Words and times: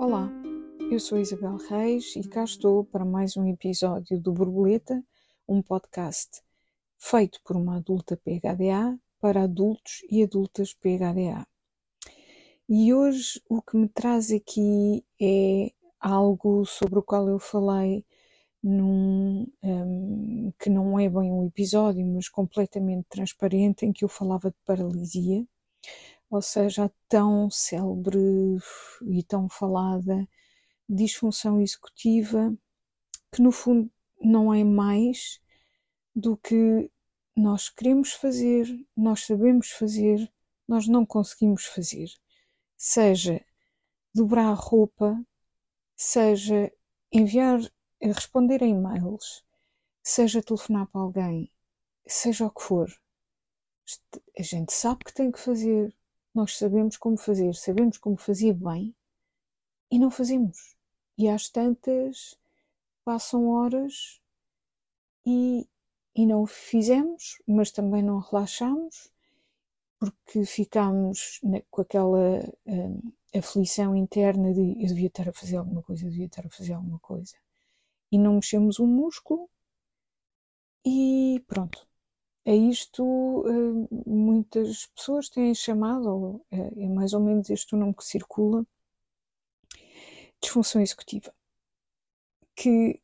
Olá, 0.00 0.30
eu 0.90 0.98
sou 0.98 1.18
Isabel 1.18 1.58
Reis 1.58 2.16
e 2.16 2.26
cá 2.26 2.42
estou 2.42 2.86
para 2.86 3.04
mais 3.04 3.36
um 3.36 3.46
episódio 3.46 4.18
do 4.18 4.32
Borboleta, 4.32 5.04
um 5.46 5.60
podcast 5.60 6.40
feito 6.96 7.38
por 7.44 7.54
uma 7.54 7.76
adulta 7.76 8.16
PHDA 8.16 8.98
para 9.20 9.42
adultos 9.42 10.00
e 10.10 10.22
adultas 10.22 10.72
PHDA. 10.72 11.46
E 12.66 12.94
hoje 12.94 13.42
o 13.46 13.60
que 13.60 13.76
me 13.76 13.90
traz 13.90 14.32
aqui 14.32 15.04
é 15.20 15.70
algo 16.00 16.64
sobre 16.64 16.98
o 16.98 17.02
qual 17.02 17.28
eu 17.28 17.38
falei 17.38 18.02
num 18.62 19.46
um, 19.62 20.50
que 20.58 20.70
não 20.70 20.98
é 20.98 21.10
bem 21.10 21.30
um 21.30 21.46
episódio, 21.46 22.06
mas 22.06 22.26
completamente 22.26 23.04
transparente, 23.10 23.84
em 23.84 23.92
que 23.92 24.02
eu 24.02 24.08
falava 24.08 24.50
de 24.50 24.56
paralisia 24.64 25.46
ou 26.30 26.40
seja, 26.40 26.84
a 26.84 26.90
tão 27.08 27.50
célebre 27.50 28.18
e 29.02 29.22
tão 29.24 29.48
falada 29.48 30.28
disfunção 30.88 31.60
executiva, 31.60 32.56
que 33.32 33.42
no 33.42 33.52
fundo 33.52 33.90
não 34.20 34.52
é 34.52 34.64
mais 34.64 35.40
do 36.14 36.36
que 36.36 36.90
nós 37.36 37.68
queremos 37.68 38.12
fazer, 38.12 38.66
nós 38.96 39.24
sabemos 39.26 39.70
fazer, 39.70 40.30
nós 40.66 40.86
não 40.86 41.06
conseguimos 41.06 41.64
fazer. 41.66 42.08
Seja 42.76 43.44
dobrar 44.14 44.50
a 44.50 44.54
roupa, 44.54 45.20
seja 45.96 46.72
enviar, 47.12 47.60
responder 48.00 48.62
a 48.62 48.66
e-mails, 48.66 49.44
seja 50.02 50.42
telefonar 50.42 50.86
para 50.88 51.00
alguém, 51.00 51.52
seja 52.06 52.46
o 52.46 52.50
que 52.50 52.62
for. 52.62 52.90
A 54.38 54.42
gente 54.42 54.72
sabe 54.72 55.04
que 55.04 55.14
tem 55.14 55.30
que 55.30 55.38
fazer, 55.38 55.94
nós 56.34 56.56
sabemos 56.56 56.96
como 56.96 57.16
fazer, 57.16 57.54
sabemos 57.54 57.98
como 57.98 58.16
fazer 58.16 58.54
bem 58.54 58.94
e 59.90 59.98
não 59.98 60.10
fazemos. 60.10 60.76
E 61.18 61.28
às 61.28 61.48
tantas 61.48 62.38
passam 63.04 63.48
horas 63.48 64.20
e, 65.26 65.68
e 66.14 66.26
não 66.26 66.46
fizemos, 66.46 67.40
mas 67.46 67.70
também 67.70 68.02
não 68.02 68.20
relaxamos 68.20 69.10
porque 69.98 70.46
ficamos 70.46 71.40
com 71.70 71.82
aquela 71.82 72.42
hum, 72.66 73.12
aflição 73.36 73.94
interna 73.94 74.52
de 74.54 74.82
eu 74.82 74.88
devia 74.88 75.08
estar 75.08 75.28
a 75.28 75.32
fazer 75.32 75.56
alguma 75.56 75.82
coisa, 75.82 76.06
eu 76.06 76.10
devia 76.10 76.26
estar 76.26 76.46
a 76.46 76.50
fazer 76.50 76.72
alguma 76.72 76.98
coisa. 77.00 77.36
E 78.10 78.18
não 78.18 78.36
mexemos 78.36 78.80
um 78.80 78.86
músculo 78.86 79.48
e 80.84 81.44
pronto, 81.46 81.86
a 82.46 82.52
isto 82.52 83.44
eh, 83.46 83.88
muitas 84.06 84.86
pessoas 84.86 85.28
têm 85.28 85.54
chamado, 85.54 86.08
ou 86.08 86.46
é, 86.50 86.84
é 86.84 86.88
mais 86.88 87.12
ou 87.12 87.20
menos 87.20 87.50
este 87.50 87.74
o 87.74 87.78
nome 87.78 87.94
que 87.94 88.04
circula, 88.04 88.66
disfunção 90.40 90.80
executiva. 90.82 91.32
Que 92.54 93.00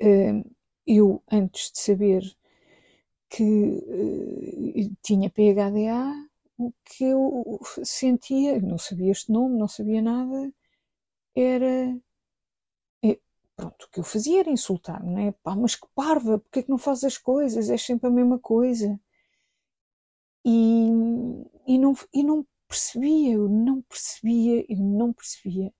eh, 0.00 0.42
eu, 0.86 1.22
antes 1.30 1.72
de 1.72 1.80
saber 1.80 2.22
que 3.28 4.90
tinha 5.02 5.30
PHDA, 5.30 6.12
o 6.58 6.72
que 6.84 7.04
eu 7.04 7.60
sentia, 7.84 8.60
não 8.60 8.76
sabia 8.78 9.12
este 9.12 9.32
nome, 9.32 9.56
não 9.58 9.68
sabia 9.68 10.02
nada, 10.02 10.52
era 11.34 11.96
pronto, 13.60 13.84
o 13.84 13.90
que 13.90 14.00
eu 14.00 14.04
fazia 14.04 14.40
era 14.40 14.50
insultar-me, 14.50 15.12
não 15.12 15.20
é? 15.20 15.32
Pá, 15.32 15.54
mas 15.54 15.74
que 15.76 15.86
parva, 15.94 16.38
porque 16.38 16.60
é 16.60 16.62
que 16.62 16.70
não 16.70 16.78
fazes 16.78 17.04
as 17.04 17.18
coisas? 17.18 17.68
É 17.68 17.76
sempre 17.76 18.08
a 18.08 18.10
mesma 18.10 18.38
coisa. 18.38 18.98
E, 20.44 20.88
e, 21.66 21.78
não, 21.78 21.94
e 22.14 22.22
não 22.22 22.46
percebia, 22.66 23.34
eu 23.34 23.48
não 23.48 23.82
percebia, 23.82 24.64
eu 24.68 24.78
não 24.78 25.12
percebia. 25.12 25.72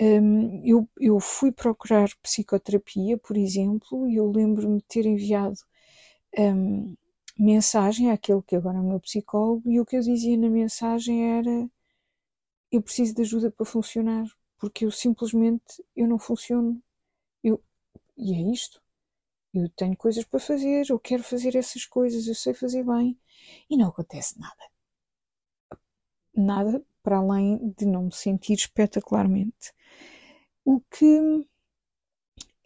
Um, 0.00 0.62
eu, 0.66 0.88
eu 1.00 1.20
fui 1.20 1.52
procurar 1.52 2.08
psicoterapia, 2.22 3.18
por 3.18 3.36
exemplo, 3.36 4.08
e 4.08 4.16
eu 4.16 4.30
lembro-me 4.30 4.78
de 4.78 4.84
ter 4.84 5.06
enviado 5.06 5.58
um, 6.38 6.96
mensagem 7.38 8.10
àquele 8.10 8.42
que 8.42 8.56
agora 8.56 8.78
é 8.78 8.80
o 8.80 8.84
meu 8.84 9.00
psicólogo, 9.00 9.70
e 9.70 9.80
o 9.80 9.86
que 9.86 9.96
eu 9.96 10.00
dizia 10.00 10.36
na 10.38 10.50
mensagem 10.50 11.38
era 11.38 11.70
eu 12.70 12.82
preciso 12.82 13.14
de 13.14 13.22
ajuda 13.22 13.50
para 13.50 13.66
funcionar, 13.66 14.26
porque 14.58 14.84
eu 14.84 14.90
simplesmente 14.90 15.84
eu 15.94 16.06
não 16.06 16.18
funciono 16.18 16.82
e 18.16 18.34
é 18.34 18.52
isto. 18.52 18.80
Eu 19.52 19.68
tenho 19.70 19.96
coisas 19.96 20.24
para 20.24 20.40
fazer, 20.40 20.86
eu 20.90 20.98
quero 20.98 21.22
fazer 21.22 21.56
essas 21.56 21.86
coisas, 21.86 22.26
eu 22.26 22.34
sei 22.34 22.52
fazer 22.54 22.84
bem 22.84 23.18
e 23.70 23.76
não 23.76 23.88
acontece 23.88 24.38
nada. 24.38 24.62
Nada 26.34 26.84
para 27.02 27.18
além 27.18 27.72
de 27.78 27.86
não 27.86 28.04
me 28.04 28.12
sentir 28.12 28.54
espetacularmente. 28.54 29.72
O 30.64 30.80
que 30.80 31.46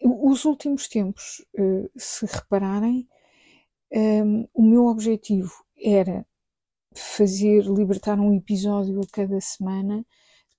os 0.03 0.45
últimos 0.45 0.87
tempos, 0.87 1.45
eh, 1.55 1.89
se 1.95 2.25
repararem, 2.25 3.07
um, 3.93 4.47
o 4.53 4.63
meu 4.63 4.85
objetivo 4.87 5.51
era 5.77 6.25
fazer, 6.95 7.63
libertar 7.65 8.19
um 8.19 8.33
episódio 8.33 8.99
a 8.99 9.07
cada 9.11 9.39
semana 9.39 10.05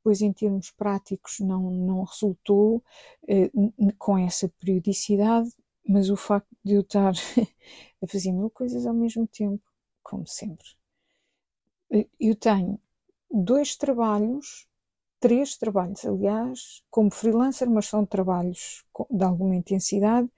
depois 0.02 0.20
em 0.20 0.32
termos 0.32 0.72
práticos 0.72 1.38
não, 1.38 1.70
não 1.70 2.02
resultou 2.02 2.82
eh, 3.28 3.50
com 3.96 4.18
essa 4.18 4.48
periodicidade, 4.58 5.48
mas 5.88 6.10
o 6.10 6.16
facto 6.16 6.48
de 6.64 6.74
eu 6.74 6.80
estar 6.80 7.12
a 8.02 8.06
fazer 8.08 8.32
mil 8.32 8.50
coisas 8.50 8.84
ao 8.84 8.94
mesmo 8.94 9.28
tempo, 9.28 9.62
como 10.02 10.26
sempre. 10.26 10.66
Eh, 11.92 12.08
eu 12.18 12.34
tenho 12.34 12.80
dois 13.30 13.76
trabalhos, 13.76 14.66
três 15.20 15.56
trabalhos, 15.56 16.04
aliás, 16.04 16.82
como 16.90 17.08
freelancer, 17.08 17.70
mas 17.70 17.86
são 17.86 18.04
trabalhos 18.04 18.84
de 19.08 19.24
alguma 19.24 19.54
intensidade, 19.54 20.28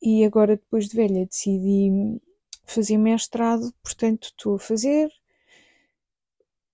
e 0.00 0.24
agora, 0.24 0.56
depois 0.56 0.88
de 0.88 0.94
velha, 0.94 1.26
decidi 1.26 2.20
fazer 2.64 2.98
mestrado, 2.98 3.74
portanto, 3.82 4.26
estou 4.26 4.54
a 4.54 4.58
fazer 4.60 5.10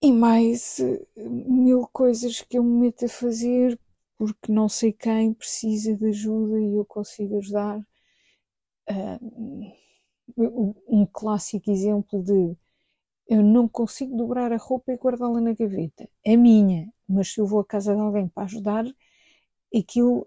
e 0.03 0.13
mais 0.13 0.81
eh, 0.81 1.01
mil 1.17 1.87
coisas 1.93 2.41
que 2.43 2.59
eu 2.59 2.65
me 2.65 2.87
meto 2.87 3.05
a 3.07 3.09
fazer 3.09 3.79
porque 4.19 4.53
não 4.53 4.69
sei 4.69 4.93
quem 4.93 5.35
precisa 5.35 5.97
de 5.97 6.07
ajuda 6.09 6.61
e 6.61 6.77
eu 6.77 6.85
consigo 6.85 7.39
ajudar. 7.39 7.81
Uh, 8.91 9.73
um 10.89 11.07
clássico 11.07 11.71
exemplo 11.71 12.23
de 12.23 12.57
eu 13.29 13.43
não 13.43 13.69
consigo 13.69 14.17
dobrar 14.17 14.53
a 14.53 14.57
roupa 14.57 14.93
e 14.93 14.97
guardá-la 14.97 15.41
na 15.41 15.55
gaveta. 15.55 16.09
É 16.25 16.37
minha, 16.37 16.93
mas 17.09 17.33
se 17.33 17.41
eu 17.41 17.47
vou 17.47 17.61
à 17.61 17.65
casa 17.65 17.95
de 17.95 18.01
alguém 18.01 18.29
para 18.29 18.45
ajudar, 18.45 18.85
aquilo 19.75 20.27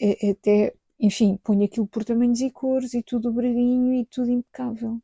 é, 0.00 0.30
até, 0.30 0.74
enfim, 1.00 1.38
ponho 1.42 1.64
aquilo 1.64 1.86
por 1.86 2.04
tamanhos 2.04 2.40
e 2.40 2.50
cores 2.50 2.94
e 2.94 3.02
tudo 3.02 3.30
dobradinho 3.30 3.94
e 3.94 4.04
tudo 4.06 4.30
impecável. 4.30 5.00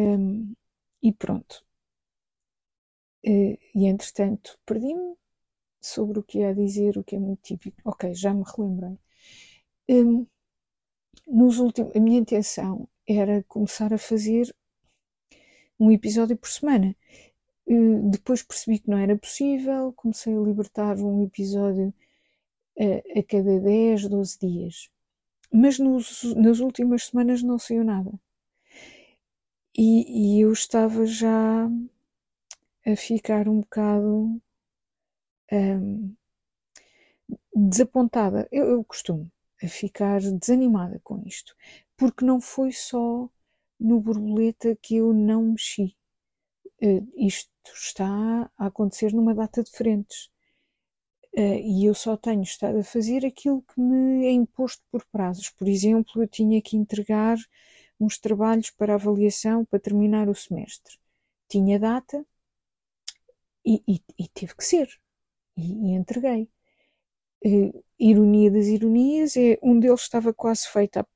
Um, 0.00 0.54
e 1.02 1.12
pronto. 1.12 1.64
Eh, 3.24 3.58
e 3.74 3.86
entretanto 3.86 4.58
perdi-me 4.64 5.16
sobre 5.80 6.18
o 6.18 6.22
que 6.22 6.38
ia 6.38 6.54
dizer, 6.54 6.98
o 6.98 7.04
que 7.04 7.16
é 7.16 7.18
muito 7.18 7.42
típico. 7.42 7.80
Ok, 7.84 8.14
já 8.14 8.32
me 8.34 8.44
relembrei. 8.44 8.98
Um, 9.88 10.26
nos 11.26 11.58
últimos, 11.58 11.94
a 11.96 12.00
minha 12.00 12.20
intenção 12.20 12.88
era 13.06 13.44
começar 13.48 13.92
a 13.92 13.98
fazer 13.98 14.54
um 15.78 15.90
episódio 15.90 16.36
por 16.36 16.48
semana. 16.48 16.96
Uh, 17.66 18.10
depois 18.10 18.42
percebi 18.42 18.78
que 18.80 18.90
não 18.90 18.98
era 18.98 19.16
possível, 19.16 19.92
comecei 19.94 20.34
a 20.34 20.40
libertar 20.40 20.98
um 20.98 21.24
episódio 21.24 21.94
uh, 22.78 23.18
a 23.18 23.22
cada 23.22 23.60
10, 23.60 24.08
12 24.08 24.38
dias. 24.40 24.90
Mas 25.52 25.78
nos, 25.78 26.22
nas 26.34 26.60
últimas 26.60 27.04
semanas 27.06 27.42
não 27.42 27.58
saiu 27.58 27.84
nada. 27.84 28.12
E, 29.76 30.36
e 30.38 30.40
eu 30.40 30.52
estava 30.52 31.06
já 31.06 31.70
a 32.92 32.96
ficar 32.96 33.48
um 33.48 33.60
bocado 33.60 34.40
um, 35.52 36.14
desapontada. 37.54 38.48
Eu, 38.50 38.66
eu 38.70 38.84
costumo 38.84 39.30
a 39.62 39.68
ficar 39.68 40.20
desanimada 40.20 40.98
com 41.02 41.22
isto, 41.26 41.54
porque 41.96 42.24
não 42.24 42.40
foi 42.40 42.72
só 42.72 43.28
no 43.78 44.00
borboleta 44.00 44.76
que 44.80 44.96
eu 44.96 45.12
não 45.12 45.52
mexi. 45.52 45.94
Uh, 46.82 47.06
isto 47.16 47.50
está 47.74 48.50
a 48.56 48.66
acontecer 48.66 49.12
numa 49.12 49.34
data 49.34 49.62
de 49.62 49.70
frentes. 49.70 50.30
Uh, 51.36 51.60
e 51.62 51.84
eu 51.84 51.94
só 51.94 52.16
tenho 52.16 52.42
estado 52.42 52.78
a 52.78 52.84
fazer 52.84 53.26
aquilo 53.26 53.62
que 53.62 53.80
me 53.80 54.26
é 54.26 54.30
imposto 54.30 54.82
por 54.90 55.04
prazos. 55.06 55.50
Por 55.50 55.68
exemplo, 55.68 56.22
eu 56.22 56.28
tinha 56.28 56.62
que 56.62 56.76
entregar 56.76 57.36
uns 58.00 58.18
trabalhos 58.18 58.70
para 58.70 58.94
avaliação 58.94 59.64
para 59.64 59.78
terminar 59.78 60.28
o 60.28 60.34
semestre. 60.34 60.96
Tinha 61.48 61.78
data, 61.78 62.24
e, 63.64 63.82
e, 63.86 64.02
e 64.18 64.28
teve 64.28 64.54
que 64.56 64.64
ser. 64.64 64.88
E, 65.56 65.90
e 65.90 65.94
entreguei. 65.94 66.48
Uh, 67.44 67.84
ironia 67.98 68.50
das 68.50 68.66
ironias 68.66 69.36
é 69.36 69.58
um 69.62 69.78
deles 69.80 70.02
estava 70.02 70.32
quase 70.34 70.68
feito 70.68 71.06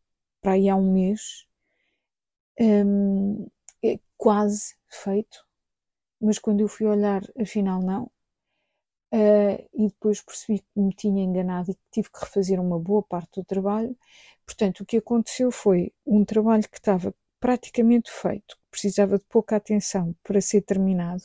para 0.40 0.52
aí 0.52 0.68
há 0.68 0.76
um 0.76 0.92
mês, 0.92 1.46
um, 2.60 3.46
é 3.84 3.98
quase 4.16 4.74
feito, 4.88 5.44
mas 6.20 6.38
quando 6.38 6.60
eu 6.60 6.68
fui 6.68 6.86
olhar, 6.86 7.22
afinal 7.40 7.82
não. 7.82 8.10
uh, 9.12 9.68
e 9.74 9.88
depois 9.88 10.20
percebi 10.22 10.60
que 10.60 10.80
me 10.80 10.92
tinha 10.94 11.22
enganado 11.22 11.70
e 11.70 11.74
que 11.74 11.80
tive 11.90 12.10
que 12.10 12.20
refazer 12.20 12.60
uma 12.60 12.78
boa 12.78 13.02
parte 13.02 13.40
do 13.40 13.44
trabalho. 13.44 13.96
Portanto, 14.46 14.80
o 14.80 14.86
que 14.86 14.96
aconteceu 14.98 15.50
foi 15.50 15.92
um 16.06 16.24
trabalho 16.24 16.68
que 16.68 16.78
estava 16.78 17.14
praticamente 17.40 18.10
feito, 18.10 18.58
precisava 18.70 19.18
de 19.18 19.24
pouca 19.26 19.56
atenção 19.56 20.14
para 20.22 20.40
ser 20.40 20.62
terminado. 20.62 21.24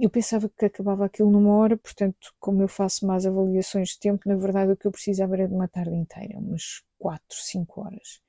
Eu 0.00 0.10
pensava 0.10 0.48
que 0.48 0.64
acabava 0.64 1.04
aquilo 1.06 1.30
numa 1.30 1.56
hora, 1.56 1.76
portanto, 1.76 2.34
como 2.38 2.62
eu 2.62 2.68
faço 2.68 3.06
mais 3.06 3.24
avaliações 3.26 3.90
de 3.90 3.98
tempo, 4.00 4.28
na 4.28 4.36
verdade 4.36 4.72
o 4.72 4.76
que 4.76 4.86
eu 4.86 4.92
precisava 4.92 5.34
era 5.34 5.48
de 5.48 5.54
uma 5.54 5.68
tarde 5.68 5.94
inteira, 5.94 6.38
umas 6.38 6.82
4, 6.98 7.36
5 7.38 7.80
horas. 7.80 8.20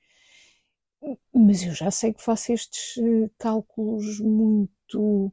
Mas 1.32 1.62
eu 1.62 1.74
já 1.74 1.90
sei 1.90 2.12
que 2.12 2.22
faço 2.22 2.52
estes 2.52 2.96
uh, 2.96 3.30
cálculos 3.38 4.20
muito 4.20 5.32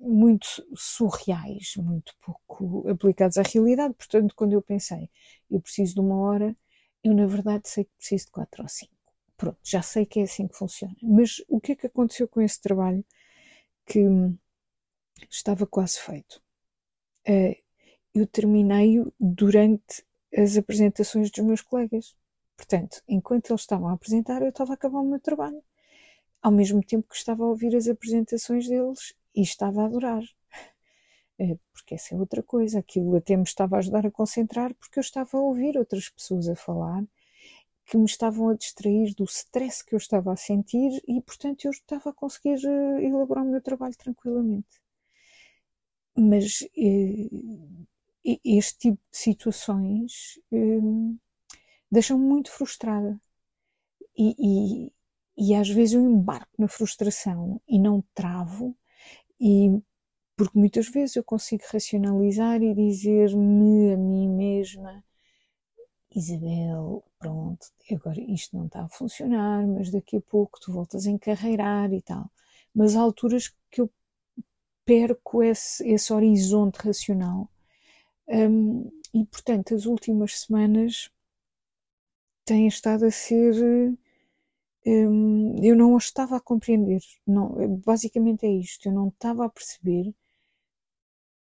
muito 0.00 0.46
surreais, 0.74 1.74
muito 1.76 2.12
pouco 2.20 2.88
aplicados 2.88 3.38
à 3.38 3.42
realidade. 3.42 3.94
Portanto, 3.94 4.34
quando 4.34 4.52
eu 4.52 4.62
pensei, 4.62 5.08
eu 5.50 5.60
preciso 5.60 5.94
de 5.94 6.00
uma 6.00 6.18
hora, 6.18 6.56
eu 7.04 7.14
na 7.14 7.26
verdade 7.26 7.68
sei 7.68 7.84
que 7.84 7.90
preciso 7.96 8.26
de 8.26 8.32
quatro 8.32 8.62
ou 8.62 8.68
cinco. 8.68 8.92
Pronto, 9.36 9.58
já 9.62 9.82
sei 9.82 10.06
que 10.06 10.20
é 10.20 10.22
assim 10.24 10.48
que 10.48 10.56
funciona. 10.56 10.94
Mas 11.02 11.42
o 11.48 11.60
que 11.60 11.72
é 11.72 11.76
que 11.76 11.86
aconteceu 11.86 12.28
com 12.28 12.40
esse 12.40 12.60
trabalho 12.60 13.04
que 13.86 14.00
estava 15.30 15.66
quase 15.66 15.98
feito? 16.00 16.42
Uh, 17.28 17.54
eu 18.14 18.26
terminei-o 18.26 19.12
durante 19.18 20.04
as 20.36 20.56
apresentações 20.56 21.30
dos 21.30 21.44
meus 21.44 21.60
colegas. 21.60 22.16
Portanto, 22.56 23.02
enquanto 23.08 23.50
eles 23.50 23.62
estavam 23.62 23.88
a 23.88 23.92
apresentar, 23.92 24.42
eu 24.42 24.50
estava 24.50 24.72
a 24.72 24.74
acabar 24.74 25.00
o 25.00 25.08
meu 25.08 25.20
trabalho 25.20 25.62
ao 26.42 26.50
mesmo 26.50 26.82
tempo 26.82 27.08
que 27.08 27.16
estava 27.16 27.44
a 27.44 27.46
ouvir 27.46 27.74
as 27.76 27.86
apresentações 27.86 28.68
deles 28.68 29.14
e 29.34 29.42
estava 29.42 29.82
a 29.82 29.86
adorar. 29.86 30.22
É, 31.38 31.56
porque 31.72 31.94
essa 31.94 32.14
é 32.14 32.18
outra 32.18 32.42
coisa, 32.42 32.78
aquilo 32.78 33.16
até 33.16 33.36
me 33.36 33.44
estava 33.44 33.76
a 33.76 33.78
ajudar 33.78 34.06
a 34.06 34.10
concentrar 34.10 34.74
porque 34.74 34.98
eu 34.98 35.00
estava 35.00 35.30
a 35.36 35.40
ouvir 35.40 35.78
outras 35.78 36.08
pessoas 36.08 36.48
a 36.48 36.54
falar 36.54 37.02
que 37.86 37.96
me 37.96 38.04
estavam 38.06 38.48
a 38.50 38.54
distrair 38.54 39.14
do 39.14 39.24
stress 39.24 39.84
que 39.84 39.94
eu 39.94 39.98
estava 39.98 40.32
a 40.32 40.36
sentir 40.36 41.02
e, 41.06 41.20
portanto, 41.22 41.64
eu 41.64 41.70
estava 41.70 42.10
a 42.10 42.12
conseguir 42.12 42.58
eh, 42.64 43.04
elaborar 43.04 43.44
o 43.44 43.50
meu 43.50 43.60
trabalho 43.62 43.96
tranquilamente. 43.96 44.80
Mas 46.16 46.62
eh, 46.76 47.28
este 48.44 48.78
tipo 48.78 49.00
de 49.10 49.18
situações 49.18 50.38
eh, 50.52 50.80
deixam-me 51.90 52.24
muito 52.24 52.50
frustrada. 52.50 53.20
E, 54.16 54.34
e, 54.38 54.92
e 55.36 55.54
às 55.54 55.68
vezes 55.68 55.94
eu 55.94 56.02
embarco 56.02 56.52
na 56.58 56.68
frustração 56.68 57.60
e 57.66 57.78
não 57.78 58.04
travo, 58.14 58.76
e 59.40 59.70
porque 60.36 60.58
muitas 60.58 60.88
vezes 60.88 61.16
eu 61.16 61.24
consigo 61.24 61.64
racionalizar 61.72 62.62
e 62.62 62.74
dizer-me 62.74 63.94
a 63.94 63.96
mim 63.96 64.28
mesma: 64.28 65.04
Isabel, 66.14 67.04
pronto, 67.18 67.66
agora 67.90 68.20
isto 68.20 68.56
não 68.56 68.66
está 68.66 68.84
a 68.84 68.88
funcionar, 68.88 69.66
mas 69.66 69.90
daqui 69.90 70.16
a 70.16 70.20
pouco 70.20 70.60
tu 70.60 70.72
voltas 70.72 71.06
a 71.06 71.10
encarreirar 71.10 71.92
e 71.92 72.02
tal. 72.02 72.30
Mas 72.74 72.96
há 72.96 73.00
alturas 73.00 73.54
que 73.70 73.80
eu 73.80 73.90
perco 74.84 75.42
esse, 75.42 75.86
esse 75.88 76.12
horizonte 76.12 76.76
racional. 76.76 77.50
Um, 78.28 78.90
e 79.14 79.24
portanto, 79.26 79.74
as 79.74 79.86
últimas 79.86 80.40
semanas 80.40 81.10
têm 82.44 82.66
estado 82.68 83.04
a 83.06 83.10
ser 83.10 83.54
Hum, 84.86 85.56
eu 85.62 85.74
não 85.76 85.94
os 85.94 86.04
estava 86.04 86.36
a 86.36 86.40
compreender. 86.40 87.00
Não, 87.26 87.76
basicamente 87.84 88.46
é 88.46 88.50
isto. 88.50 88.86
Eu 88.88 88.92
não 88.92 89.08
estava 89.08 89.44
a 89.44 89.48
perceber 89.48 90.12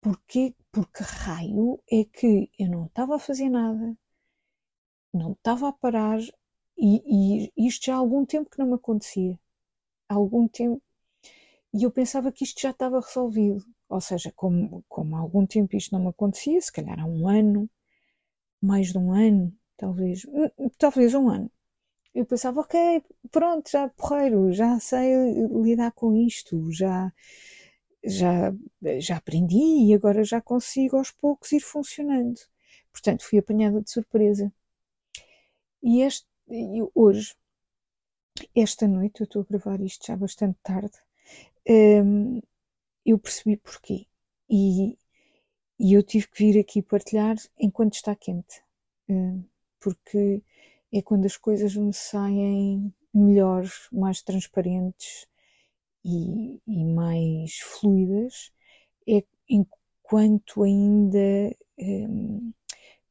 porque, 0.02 0.54
porque 0.72 1.04
raio 1.04 1.80
é 1.92 2.04
que 2.06 2.50
eu 2.60 2.70
não 2.70 2.86
estava 2.86 3.16
a 3.16 3.20
fazer 3.20 3.50
nada, 3.50 3.98
não 5.14 5.34
estava 5.34 5.70
a 5.70 5.74
parar 5.74 6.20
e, 6.78 7.50
e 7.58 7.68
isto 7.68 7.86
já 7.86 7.96
há 7.96 7.98
algum 7.98 8.26
tempo 8.26 8.50
que 8.50 8.60
não 8.60 8.68
me 8.68 8.76
acontecia. 8.76 9.40
Há 10.10 10.16
algum 10.16 10.48
tempo. 10.48 10.82
E 11.74 11.84
eu 11.84 11.92
pensava 11.92 12.32
que 12.32 12.44
isto 12.46 12.62
já 12.62 12.72
estava 12.72 13.00
resolvido. 13.02 13.66
Ou 13.90 14.02
seja, 14.02 14.32
como, 14.36 14.84
como 14.90 15.16
há 15.16 15.20
algum 15.20 15.46
tempo 15.46 15.76
isto 15.76 15.94
não 15.94 16.02
me 16.04 16.10
acontecia, 16.10 16.62
se 16.62 16.72
calhar 16.72 17.00
há 17.00 17.06
um 17.06 17.28
ano, 17.28 17.70
mais 18.62 18.92
de 18.92 18.98
um 18.98 19.14
ano, 19.14 19.54
talvez, 19.78 20.26
hum, 20.26 20.70
talvez 20.78 21.14
um 21.14 21.30
ano 21.30 21.52
eu 22.16 22.26
pensava, 22.26 22.62
ok, 22.62 23.04
pronto, 23.32 23.70
já 23.72 23.90
porreiro, 23.90 24.52
já 24.54 24.80
sei 24.80 25.16
lidar 25.64 25.92
com 25.94 26.16
isto, 26.16 26.72
já, 26.72 27.14
já, 28.04 28.54
já 29.00 29.18
aprendi 29.18 29.88
e 29.88 29.94
agora 29.94 30.24
já 30.24 30.42
consigo 30.42 30.98
aos 30.98 31.12
poucos 31.12 31.52
ir 31.52 31.62
funcionando. 31.62 32.40
Portanto, 32.92 33.24
fui 33.26 33.40
apanhada 33.40 33.82
de 33.82 33.92
surpresa. 33.92 34.52
E 35.84 36.02
este, 36.02 36.26
hoje, 36.96 37.36
esta 38.56 38.88
noite, 38.88 39.20
eu 39.20 39.26
estou 39.26 39.42
a 39.42 39.46
gravar 39.46 39.82
isto 39.82 40.08
já 40.08 40.16
bastante 40.16 40.58
tarde, 40.64 40.98
um, 41.68 42.42
eu 43.06 43.20
percebi 43.20 43.58
porquê. 43.58 44.08
E, 44.50 44.98
e 45.78 45.94
eu 45.94 46.02
tive 46.02 46.28
que 46.30 46.44
vir 46.46 46.60
aqui 46.60 46.82
partilhar 46.82 47.36
enquanto 47.60 47.96
está 47.96 48.16
quente. 48.16 48.64
Um, 49.10 49.44
porque 49.80 50.42
é 50.94 51.02
quando 51.02 51.26
as 51.26 51.36
coisas 51.36 51.76
me 51.76 51.94
saem 51.94 52.94
melhores, 53.14 53.90
mais 53.92 54.22
transparentes 54.22 55.28
e, 56.06 56.62
e 56.66 56.86
mais 56.86 57.60
fluidas, 57.60 58.54
é 59.08 59.24
enquanto 59.50 60.64
ainda 60.64 61.56
hum, 61.78 62.54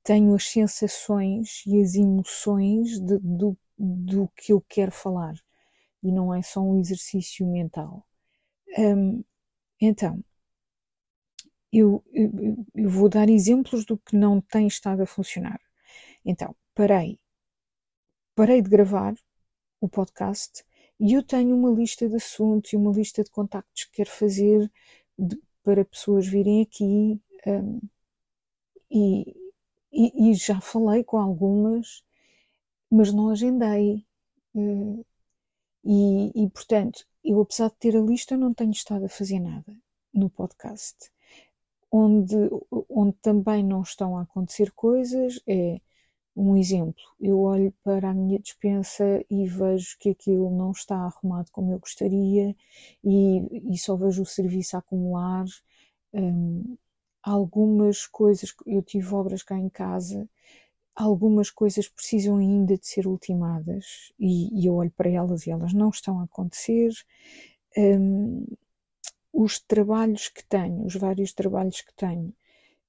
tenho 0.03 0.35
as 0.35 0.49
sensações 0.49 1.63
e 1.67 1.81
as 1.81 1.95
emoções 1.95 2.99
de, 3.01 3.19
do, 3.19 3.57
do 3.79 4.29
que 4.37 4.53
eu 4.53 4.61
quero 4.69 4.93
falar 4.93 5.35
e 6.03 6.11
não 6.13 6.35
é 6.35 6.43
só 6.43 6.61
um 6.61 6.81
exercício 6.81 7.47
mental. 7.47 8.07
Hum, 8.79 9.23
então, 9.81 10.23
eu, 11.73 12.05
eu, 12.13 12.67
eu, 12.75 12.91
vou 12.91 13.09
dar 13.09 13.31
exemplos 13.31 13.85
do 13.85 13.97
que 13.99 14.17
não 14.17 14.41
tem 14.41 14.67
estado 14.67 15.03
a 15.03 15.07
funcionar. 15.07 15.61
Então, 16.25 16.55
parei 16.75 17.19
parei 18.35 18.63
de 18.63 18.69
gravar 18.71 19.15
o 19.81 19.89
podcast 19.89 20.65
e 20.99 21.13
eu 21.15 21.23
tenho 21.23 21.57
uma 21.57 21.71
lista 21.71 22.09
de 22.09 22.17
assuntos 22.17 22.73
e 22.73 22.77
uma 22.77 22.93
lista 22.93 23.23
de 23.23 23.31
contactos 23.31 23.85
que 23.85 23.93
quero 23.93 24.11
fazer 24.11 24.71
de, 25.19 25.41
para 25.63 25.85
pessoas 25.85 26.27
virem 26.27 26.63
aqui 26.63 27.21
um, 27.47 27.81
e, 28.91 29.35
e, 29.93 30.31
e, 30.31 30.35
já 30.35 30.61
falei 30.61 31.05
com 31.05 31.19
algumas, 31.19 32.03
mas 32.91 33.13
não 33.13 33.31
agendei. 33.31 34.07
Uh, 34.55 35.05
e, 35.85 36.45
e, 36.45 36.51
portanto, 36.51 37.07
eu 37.25 37.41
apesar 37.41 37.69
de 37.69 37.77
ter 37.77 37.97
a 37.97 38.01
lista, 38.01 38.37
não 38.37 38.55
tenho 38.55 38.73
estado 38.73 39.05
a 39.07 39.09
fazer 39.09 39.41
nada 39.41 39.77
no 40.13 40.31
podcast. 40.31 41.11
Onde, 41.91 42.37
onde 42.89 43.17
também 43.19 43.63
não 43.63 43.83
estão 43.83 44.17
a 44.17 44.23
acontecer 44.23 44.73
coisas 44.73 45.41
é 45.47 45.81
um 46.35 46.57
exemplo, 46.57 46.95
eu 47.21 47.39
olho 47.41 47.73
para 47.85 48.11
a 48.11 48.15
minha 48.15 48.39
dispensa 48.39 49.05
e 49.31 49.47
vejo 49.47 49.97
que 49.99 50.11
aquilo 50.11 50.51
não 50.51 50.71
está 50.71 50.97
arrumado 50.97 51.51
como 51.53 51.73
eu 51.73 51.79
gostaria 51.79 52.57
e, 53.05 53.73
e 53.73 53.79
só 53.79 53.97
vejo 53.97 54.23
o 54.23 54.27
serviço 54.27 54.77
a 54.77 54.79
acumular. 54.79 55.45
Um, 56.15 56.77
algumas 57.23 58.07
coisas, 58.07 58.55
eu 58.67 58.83
tive 58.83 59.15
obras 59.15 59.43
cá 59.43 59.59
em 59.59 59.69
casa, 59.69 60.29
algumas 60.95 61.51
coisas 61.51 61.89
precisam 61.89 62.37
ainda 62.39 62.77
de 62.77 62.87
ser 62.87 63.07
ultimadas 63.07 64.13
e, 64.19 64.61
e 64.61 64.67
eu 64.67 64.75
olho 64.75 64.93
para 64.93 65.11
elas 65.11 65.47
e 65.47 65.51
elas 65.51 65.73
não 65.73 65.91
estão 65.91 66.21
a 66.21 66.25
acontecer. 66.25 66.93
Um, 67.77 68.45
os 69.33 69.59
trabalhos 69.61 70.29
que 70.29 70.45
tenho, 70.45 70.85
os 70.85 70.95
vários 70.95 71.33
trabalhos 71.33 71.81
que 71.81 71.95
tenho, 71.95 72.35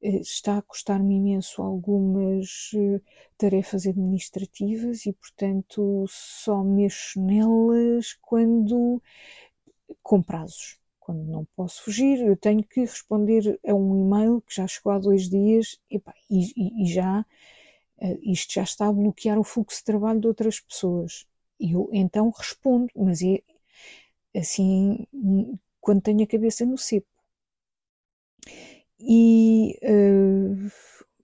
eh, 0.02 0.18
está 0.18 0.58
a 0.58 0.62
custar-me 0.62 1.16
imenso 1.16 1.62
algumas 1.62 2.72
eh, 2.76 3.02
tarefas 3.38 3.88
administrativas 3.88 5.06
e, 5.06 5.14
portanto, 5.14 6.06
só 6.10 6.64
mexo 6.64 7.22
nelas 7.22 8.14
quando 8.22 9.02
com 10.04 10.22
prazos. 10.22 10.78
Quando 11.04 11.24
não 11.26 11.46
posso 11.56 11.84
fugir, 11.84 12.20
eu 12.26 12.38
tenho 12.38 12.64
que 12.64 12.82
responder 12.82 13.60
a 13.68 13.74
um 13.74 14.06
e-mail 14.06 14.42
que 14.42 14.56
já 14.56 14.66
chegou 14.66 14.94
há 14.94 15.00
dois 15.00 15.30
dias 15.30 15.78
e, 15.92 16.02
e, 16.30 16.84
e 16.84 16.86
já 16.88 17.26
eh, 18.00 18.18
isto 18.24 18.54
já 18.54 18.64
está 18.64 18.88
a 18.88 18.94
bloquear 18.94 19.38
o 19.38 19.44
fluxo 19.44 19.80
de 19.80 19.86
trabalho 19.86 20.22
de 20.22 20.28
outras 20.28 20.60
pessoas. 20.62 21.26
E 21.60 21.74
eu 21.74 21.90
então 21.92 22.30
respondo, 22.32 22.88
mas 22.96 23.22
é 23.22 23.42
assim 24.36 25.06
quando 25.82 26.02
tenho 26.02 26.24
a 26.24 26.28
cabeça 26.28 26.66
no 26.66 26.78
cepo 26.78 27.08
e 29.00 29.78
uh, 29.84 30.72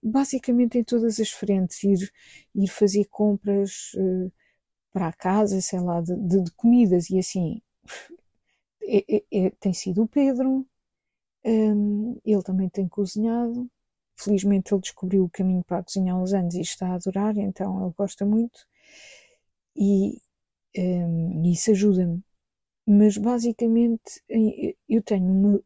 basicamente 0.02 0.78
em 0.78 0.84
todas 0.84 1.18
as 1.18 1.30
frentes, 1.30 1.82
ir, 1.82 2.12
ir 2.54 2.68
fazer 2.68 3.06
compras 3.06 3.92
uh, 3.94 4.30
para 4.92 5.08
a 5.08 5.12
casa, 5.12 5.60
sei 5.60 5.80
lá, 5.80 6.00
de, 6.00 6.14
de 6.16 6.50
comidas 6.52 7.10
e 7.10 7.18
assim. 7.18 7.62
É, 8.96 8.98
é, 9.16 9.22
é, 9.46 9.50
tem 9.60 9.72
sido 9.72 10.02
o 10.02 10.08
Pedro, 10.08 10.66
Um, 11.44 12.18
ele 12.24 12.42
também 12.42 12.68
tem 12.68 12.88
cozinhado. 12.88 13.70
Felizmente 14.16 14.74
ele 14.74 14.82
descobriu 14.82 15.24
o 15.24 15.30
caminho 15.30 15.64
para 15.64 15.82
cozinhar 15.82 16.16
há 16.16 16.20
uns 16.22 16.32
anos 16.34 16.54
e 16.54 16.60
está 16.60 16.88
a 16.88 16.94
adorar, 16.96 17.36
então 17.38 17.82
ele 17.84 17.94
gosta 17.96 18.24
muito. 18.26 18.66
E 19.76 20.20
um, 20.76 21.42
isso 21.50 21.70
ajuda-me. 21.72 22.22
Mas 22.86 23.16
basicamente 23.16 24.22
eu 24.88 25.02
tenho 25.02 25.30
uma 25.32 25.62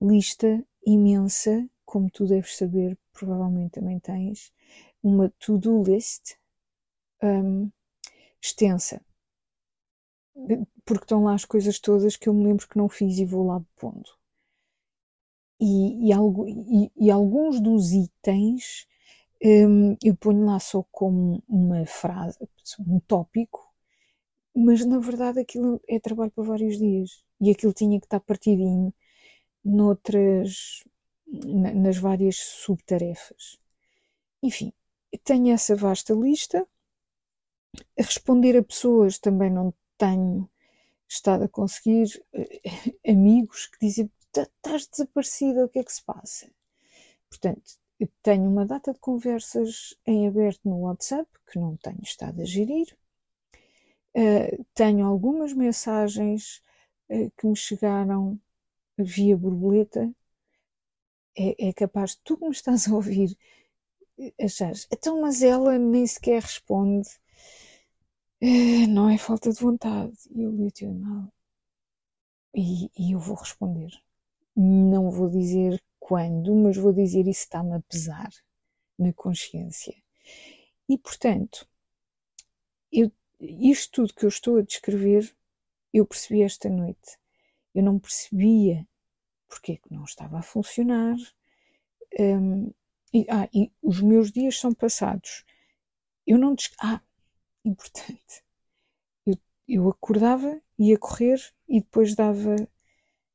lista 0.00 0.64
imensa, 0.84 1.68
como 1.84 2.10
tu 2.10 2.26
deves 2.26 2.56
saber, 2.56 2.96
provavelmente 3.12 3.72
também 3.72 3.98
tens, 4.00 4.52
uma 5.02 5.28
to-do 5.38 5.82
list 5.82 6.34
um, 7.22 7.70
extensa. 8.42 9.00
Porque 10.84 11.04
estão 11.04 11.24
lá 11.24 11.34
as 11.34 11.44
coisas 11.44 11.78
todas 11.78 12.16
que 12.16 12.28
eu 12.28 12.34
me 12.34 12.44
lembro 12.44 12.68
que 12.68 12.78
não 12.78 12.88
fiz 12.88 13.18
e 13.18 13.24
vou 13.24 13.46
lá 13.46 13.62
pondo. 13.76 14.10
E, 15.58 16.10
e, 16.10 16.12
e, 16.12 17.06
e 17.06 17.10
alguns 17.10 17.60
dos 17.60 17.92
itens 17.92 18.86
um, 19.42 19.96
eu 20.02 20.16
ponho 20.16 20.44
lá 20.44 20.58
só 20.58 20.82
como 20.90 21.42
uma 21.48 21.84
frase, 21.86 22.38
um 22.80 23.00
tópico, 23.00 23.72
mas 24.54 24.84
na 24.84 24.98
verdade 24.98 25.40
aquilo 25.40 25.80
é 25.88 25.98
trabalho 26.00 26.30
para 26.30 26.44
vários 26.44 26.78
dias. 26.78 27.24
E 27.40 27.50
aquilo 27.50 27.72
tinha 27.72 27.98
que 28.00 28.06
estar 28.06 28.20
partidinho 28.20 28.92
noutras, 29.64 30.84
nas 31.26 31.98
várias 31.98 32.36
subtarefas. 32.36 33.58
Enfim, 34.42 34.72
tenho 35.24 35.52
essa 35.52 35.76
vasta 35.76 36.14
lista. 36.14 36.66
Responder 37.96 38.56
a 38.56 38.62
pessoas 38.62 39.18
também 39.18 39.50
não 39.50 39.74
tenho 39.98 40.48
estado 41.08 41.44
a 41.44 41.48
conseguir. 41.48 42.22
Eh, 42.32 42.62
amigos 43.12 43.66
que 43.66 43.78
dizem: 43.86 44.10
estás 44.34 44.86
desaparecida, 44.86 45.64
o 45.64 45.68
que 45.68 45.78
é 45.78 45.84
que 45.84 45.92
se 45.92 46.04
passa? 46.04 46.50
Portanto, 47.28 47.78
tenho 48.22 48.48
uma 48.48 48.66
data 48.66 48.92
de 48.92 48.98
conversas 48.98 49.94
em 50.06 50.26
aberto 50.28 50.60
no 50.68 50.80
WhatsApp 50.80 51.28
que 51.50 51.58
não 51.58 51.76
tenho 51.76 52.02
estado 52.02 52.42
a 52.42 52.44
gerir. 52.44 52.96
Uh, 54.14 54.64
tenho 54.74 55.06
algumas 55.06 55.52
mensagens 55.52 56.62
uh, 57.10 57.30
que 57.36 57.46
me 57.46 57.56
chegaram 57.56 58.40
via 58.98 59.36
borboleta, 59.36 60.10
é, 61.36 61.68
é 61.68 61.72
capaz 61.72 62.12
de 62.12 62.20
tu 62.24 62.36
que 62.38 62.44
me 62.44 62.50
estás 62.50 62.88
a 62.88 62.94
ouvir 62.94 63.36
achares, 64.40 64.88
então, 64.90 65.20
mas 65.20 65.42
ela 65.42 65.78
nem 65.78 66.06
sequer 66.06 66.40
responde, 66.40 67.08
é, 68.40 68.86
não 68.86 69.08
é 69.08 69.18
falta 69.18 69.50
de 69.52 69.60
vontade. 69.60 70.16
Eu 70.34 70.50
li 70.50 70.66
o 70.66 70.72
teu 70.72 70.90
e-mail 70.90 71.32
e, 72.54 72.90
e 72.98 73.12
eu 73.12 73.20
vou 73.20 73.36
responder. 73.36 73.90
Não 74.54 75.10
vou 75.10 75.28
dizer 75.28 75.82
quando, 75.98 76.54
mas 76.54 76.76
vou 76.76 76.92
dizer 76.92 77.26
isso 77.26 77.42
está-me 77.42 77.74
a 77.74 77.80
pesar 77.80 78.30
na 78.98 79.12
consciência. 79.12 79.94
E 80.88 80.96
portanto, 80.98 81.68
eu, 82.92 83.10
isto 83.40 83.92
tudo 83.92 84.14
que 84.14 84.24
eu 84.24 84.28
estou 84.28 84.58
a 84.58 84.62
descrever, 84.62 85.34
eu 85.92 86.06
percebi 86.06 86.42
esta 86.42 86.68
noite 86.68 87.18
eu 87.76 87.82
não 87.82 87.98
percebia 87.98 88.88
porque 89.46 89.72
é 89.72 89.76
que 89.76 89.92
não 89.92 90.04
estava 90.04 90.38
a 90.38 90.42
funcionar. 90.42 91.16
Um, 92.18 92.72
e, 93.12 93.26
ah, 93.28 93.48
e 93.52 93.70
os 93.82 94.00
meus 94.00 94.32
dias 94.32 94.58
são 94.58 94.72
passados. 94.72 95.44
Eu 96.26 96.38
não. 96.38 96.56
Ah, 96.80 97.02
importante. 97.68 98.44
Eu, 99.26 99.34
eu 99.68 99.88
acordava, 99.90 100.60
ia 100.78 100.98
correr 100.98 101.40
e 101.68 101.80
depois 101.80 102.14
dava 102.14 102.56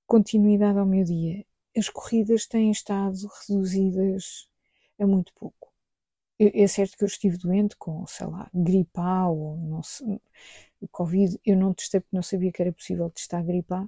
continuidade 0.07 0.79
ao 0.79 0.85
meu 0.85 1.03
dia. 1.03 1.45
As 1.77 1.89
corridas 1.89 2.45
têm 2.47 2.71
estado 2.71 3.17
reduzidas 3.47 4.49
a 4.99 5.07
muito 5.07 5.33
pouco. 5.33 5.71
É 6.39 6.67
certo 6.67 6.97
que 6.97 7.03
eu 7.03 7.07
estive 7.07 7.37
doente 7.37 7.75
com, 7.77 8.05
sei 8.07 8.25
lá, 8.27 8.49
gripe 8.53 8.99
A 8.99 9.29
ou 9.29 9.57
não 9.57 9.83
sei, 9.83 10.19
Covid. 10.91 11.39
Eu 11.45 11.55
não 11.55 11.73
testei 11.73 11.99
porque 11.99 12.15
não 12.15 12.23
sabia 12.23 12.51
que 12.51 12.61
era 12.61 12.73
possível 12.73 13.09
testar 13.09 13.43
gripe 13.43 13.73
A 13.73 13.87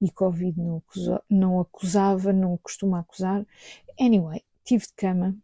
e 0.00 0.10
Covid 0.10 0.58
não, 0.58 0.78
acusa, 0.78 1.22
não 1.30 1.60
acusava, 1.60 2.32
não 2.32 2.56
costuma 2.58 3.00
acusar. 3.00 3.46
Anyway, 4.00 4.42
tive 4.64 4.86
de 4.86 4.92
cama 4.94 5.36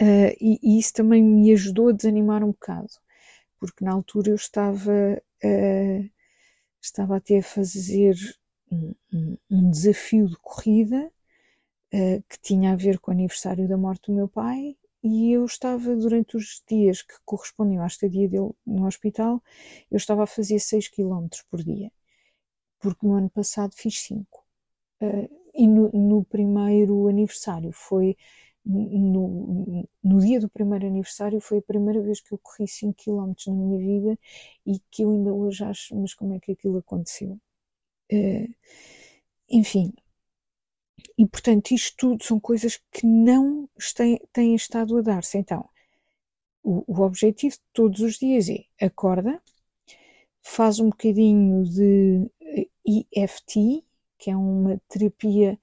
uh, 0.00 0.36
e, 0.40 0.58
e, 0.62 0.78
isso 0.78 0.92
também 0.94 1.22
me 1.22 1.52
ajudou 1.52 1.88
a 1.88 1.92
desanimar 1.92 2.42
um 2.44 2.52
bocado, 2.52 2.90
porque 3.58 3.84
na 3.84 3.92
altura 3.92 4.30
eu 4.30 4.34
estava, 4.34 5.22
uh, 5.44 6.10
estava 6.80 7.16
até 7.16 7.38
a 7.38 7.42
fazer 7.42 8.16
um, 8.70 8.94
um, 9.50 9.70
desafio 9.70 10.28
de 10.28 10.36
corrida 10.36 11.10
uh, 11.94 12.22
que 12.28 12.40
tinha 12.42 12.72
a 12.72 12.76
ver 12.76 12.98
com 12.98 13.10
o 13.10 13.14
aniversário 13.14 13.68
da 13.68 13.76
morte 13.76 14.10
do 14.10 14.16
meu 14.16 14.28
pai 14.28 14.76
e 15.02 15.32
eu 15.32 15.44
estava 15.44 15.94
durante 15.96 16.36
os 16.36 16.62
dias 16.68 17.02
que 17.02 17.14
correspondiam 17.24 17.82
à 17.84 17.86
estadia 17.86 18.28
dele 18.28 18.50
no 18.66 18.86
hospital, 18.86 19.42
eu 19.90 19.96
estava 19.96 20.24
a 20.24 20.26
fazer 20.26 20.58
6 20.58 20.88
km 20.88 21.28
por 21.50 21.62
dia 21.62 21.90
porque 22.80 23.06
no 23.06 23.14
ano 23.14 23.30
passado 23.30 23.72
fiz 23.74 24.00
5. 24.02 24.44
Uh, 25.00 25.04
eh, 25.04 25.28
e 25.54 25.66
no, 25.66 25.90
no, 25.92 26.24
primeiro 26.24 27.08
aniversário 27.08 27.72
foi 27.72 28.16
no, 28.68 29.88
no, 30.04 30.20
dia 30.20 30.38
do 30.40 30.48
primeiro 30.48 30.86
aniversário 30.86 31.40
foi 31.40 31.58
a 31.58 31.62
primeira 31.62 32.02
vez 32.02 32.20
que 32.20 32.32
eu 32.32 32.38
corri 32.38 32.68
5 32.68 32.94
km 33.02 33.32
na 33.46 33.54
minha 33.54 33.78
vida 33.78 34.18
e 34.66 34.78
que 34.90 35.02
eu 35.04 35.10
ainda 35.10 35.32
hoje 35.32 35.64
acho, 35.64 35.96
mas 35.96 36.12
como 36.14 36.34
é 36.34 36.40
que 36.40 36.52
aquilo 36.52 36.78
aconteceu? 36.78 37.40
Uh, 38.12 38.54
enfim, 39.50 39.92
e 41.16 41.26
portanto 41.26 41.72
isto 41.72 41.96
tudo 41.96 42.24
são 42.24 42.38
coisas 42.38 42.80
que 42.92 43.06
não 43.06 43.68
têm, 43.96 44.20
têm 44.32 44.54
estado 44.54 44.98
a 44.98 45.02
dar-se. 45.02 45.38
Então, 45.38 45.68
o, 46.62 46.84
o 46.86 47.02
objetivo 47.02 47.54
de 47.56 47.62
todos 47.72 48.00
os 48.00 48.18
dias 48.18 48.48
é 48.48 48.86
acorda, 48.86 49.42
faz 50.42 50.80
um 50.80 50.90
bocadinho 50.90 51.64
de 51.64 52.30
EFT, 52.86 53.84
que 54.18 54.30
é 54.30 54.36
uma 54.36 54.80
terapia 54.88 55.58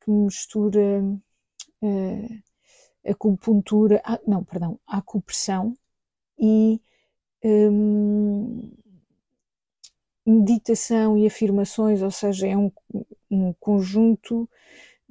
que 0.00 0.10
mistura 0.10 1.02
uh, 1.82 2.49
acupuntura, 3.06 4.02
não, 4.26 4.44
perdão, 4.44 4.78
acupressão 4.86 5.74
e 6.38 6.80
um, 7.44 8.70
meditação 10.26 11.16
e 11.16 11.26
afirmações, 11.26 12.02
ou 12.02 12.10
seja, 12.10 12.46
é 12.46 12.56
um, 12.56 12.70
um 13.30 13.52
conjunto 13.54 14.48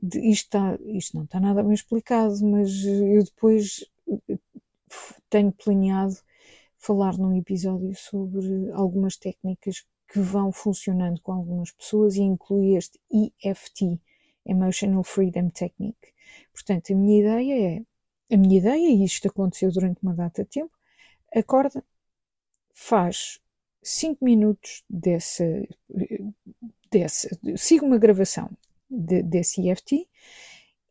de, 0.02 0.20
isto, 0.20 0.46
está, 0.46 0.78
isto 0.86 1.18
não 1.18 1.24
está 1.26 1.40
nada 1.40 1.64
bem 1.64 1.74
explicado, 1.74 2.36
mas 2.46 2.86
eu 2.86 3.24
depois 3.24 3.86
tenho 5.30 5.52
planeado 5.52 6.16
falar 6.78 7.18
num 7.18 7.36
episódio 7.38 7.94
sobre 7.96 8.72
algumas 8.72 9.18
técnicas 9.18 9.86
que 10.08 10.20
vão 10.20 10.52
funcionando 10.52 11.22
com 11.22 11.32
algumas 11.32 11.72
pessoas 11.72 12.16
e 12.16 12.22
inclui 12.22 12.76
este 12.76 13.00
EFT, 13.44 14.00
Emotional 14.46 15.04
Freedom 15.04 15.50
Technique. 15.50 16.14
Portanto, 16.54 16.94
a 16.94 16.96
minha 16.96 17.20
ideia 17.20 17.78
é, 18.30 18.36
a 18.36 18.38
minha 18.38 18.58
ideia, 18.58 18.90
e 18.90 19.04
isto 19.04 19.28
aconteceu 19.28 19.72
durante 19.72 20.02
uma 20.04 20.14
data 20.14 20.44
de 20.44 20.50
tempo, 20.50 20.72
acorda, 21.34 21.84
faz 22.74 23.40
5 23.82 24.24
minutos 24.24 24.84
dessa, 24.90 25.46
dessa, 26.92 27.30
sigo 27.58 27.86
uma 27.86 27.98
gravação 27.98 28.50
de, 28.90 29.24
desse 29.24 29.68
EFT 29.70 30.08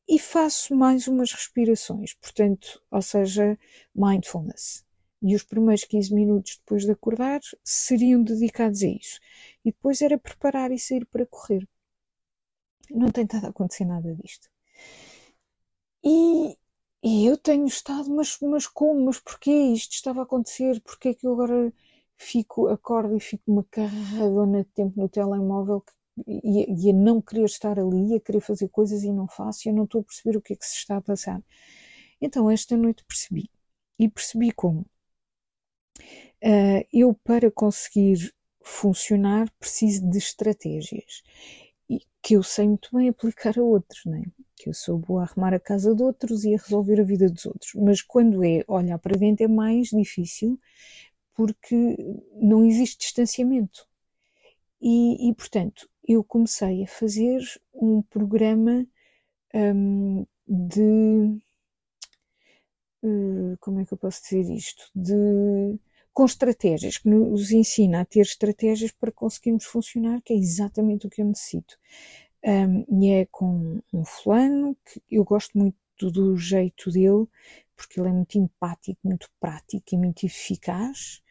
e 0.09 0.19
faço 0.19 0.75
mais 0.75 1.07
umas 1.07 1.33
respirações, 1.33 2.15
portanto, 2.15 2.83
ou 2.91 3.03
seja, 3.03 3.59
mindfulness 3.95 4.85
e 5.23 5.35
os 5.35 5.43
primeiros 5.43 5.85
15 5.85 6.15
minutos 6.15 6.57
depois 6.59 6.85
de 6.85 6.93
acordar 6.93 7.41
seriam 7.65 8.23
dedicados 8.23 8.83
a 8.83 8.87
isso. 8.87 9.19
E 9.65 9.73
depois 9.73 10.01
era 10.01 10.17
preparar 10.17 10.71
e 10.71 10.79
sair 10.79 11.05
para 11.07 11.27
correr. 11.27 11.69
Não 12.91 13.11
tem 13.11 13.25
estado 13.25 13.47
a 13.47 13.51
acontecer 13.51 13.85
nada 13.85 14.15
disto. 14.15 14.49
E, 16.05 16.57
e 17.03 17.27
eu 17.27 17.37
tenho 17.37 17.67
estado, 17.67 18.11
mas, 18.11 18.39
mas 18.41 18.67
como? 18.67 19.07
Mas 19.07 19.19
porquê 19.21 19.51
isto 19.51 19.93
estava 19.93 20.21
a 20.21 20.23
acontecer? 20.25 20.81
Porquê 20.83 21.15
que 21.15 21.27
eu 21.27 21.33
agora 21.35 21.73
fico, 22.17 22.69
acordo 22.69 23.17
e 23.17 23.21
fico 23.21 23.51
uma 23.51 23.65
carradona 23.71 24.65
de 24.65 24.71
tempo 24.71 25.01
no 25.01 25.09
telemóvel 25.09 25.85
e, 26.27 26.87
e 26.87 26.91
a 26.91 26.95
não 26.95 27.21
querer 27.23 27.45
estar 27.45 27.79
ali, 27.79 28.15
a 28.17 28.21
querer 28.21 28.41
fazer 28.41 28.69
coisas 28.69 29.03
e 29.05 29.13
não 29.13 29.29
faço, 29.29 29.69
e 29.69 29.71
eu 29.71 29.75
não 29.75 29.85
estou 29.85 30.01
a 30.01 30.05
perceber 30.05 30.37
o 30.37 30.43
que 30.43 30.53
é 30.55 30.57
que 30.57 30.67
se 30.67 30.77
está 30.77 30.97
a 30.97 31.01
passar. 31.03 31.43
Então, 32.21 32.51
esta 32.51 32.77
noite 32.77 33.05
percebi. 33.07 33.51
E 33.99 34.09
percebi 34.09 34.53
como 34.53 34.87
Uh, 36.43 36.87
eu, 36.93 37.15
para 37.25 37.51
conseguir 37.51 38.33
funcionar, 38.63 39.51
preciso 39.59 40.09
de 40.09 40.19
estratégias 40.19 41.23
que 42.23 42.35
eu 42.35 42.43
sei 42.43 42.67
muito 42.69 42.91
bem 42.95 43.09
aplicar 43.09 43.59
a 43.59 43.63
outros, 43.63 44.05
né? 44.05 44.23
que 44.59 44.69
eu 44.69 44.75
sou 44.75 44.99
boa 44.99 45.23
a 45.23 45.25
arrumar 45.25 45.55
a 45.55 45.61
casa 45.61 45.95
de 45.95 46.03
outros 46.03 46.45
e 46.45 46.55
a 46.55 46.59
resolver 46.59 47.01
a 47.01 47.05
vida 47.05 47.31
dos 47.31 47.47
outros. 47.47 47.73
Mas 47.75 48.03
quando 48.03 48.45
é 48.45 48.65
olhar 48.67 48.99
para 48.99 49.17
dentro 49.17 49.45
é 49.45 49.49
mais 49.49 49.89
difícil 49.89 50.59
porque 51.35 51.97
não 52.35 52.65
existe 52.65 52.99
distanciamento. 52.99 53.87
E, 54.81 55.29
e 55.29 55.35
portanto, 55.35 55.89
eu 56.07 56.25
comecei 56.25 56.83
a 56.83 56.89
fazer 56.89 57.41
um 57.73 58.03
programa 58.03 58.85
um, 59.55 60.27
de. 60.47 61.39
Uh, 63.01 63.57
como 63.61 63.81
é 63.81 63.85
que 63.85 63.95
eu 63.95 63.99
posso 63.99 64.21
dizer 64.23 64.53
isto? 64.53 64.91
De, 64.95 65.79
com 66.19 66.25
estratégias, 66.25 66.99
que 66.99 67.09
nos 67.09 67.53
ensina 67.53 68.01
a 68.01 68.05
ter 68.05 68.23
estratégias 68.23 68.91
para 68.91 69.13
conseguirmos 69.13 69.67
funcionar, 69.67 70.21
que 70.21 70.33
é 70.33 70.37
exatamente 70.37 71.07
o 71.07 71.09
que 71.09 71.23
eu 71.23 71.27
necessito. 71.27 71.79
Um, 72.45 73.05
e 73.05 73.11
é 73.11 73.27
com 73.27 73.81
um 73.95 74.05
fulano 74.05 74.77
que 74.85 75.01
eu 75.09 75.23
gosto 75.23 75.57
muito 75.57 75.77
do 76.11 76.37
jeito 76.37 76.91
dele, 76.91 77.25
porque 77.77 78.01
ele 78.01 78.09
é 78.09 78.13
muito 78.13 78.37
empático, 78.37 78.99
muito 79.05 79.31
prático 79.39 79.85
e 79.93 79.97
muito 79.97 80.27
eficaz. 80.27 81.23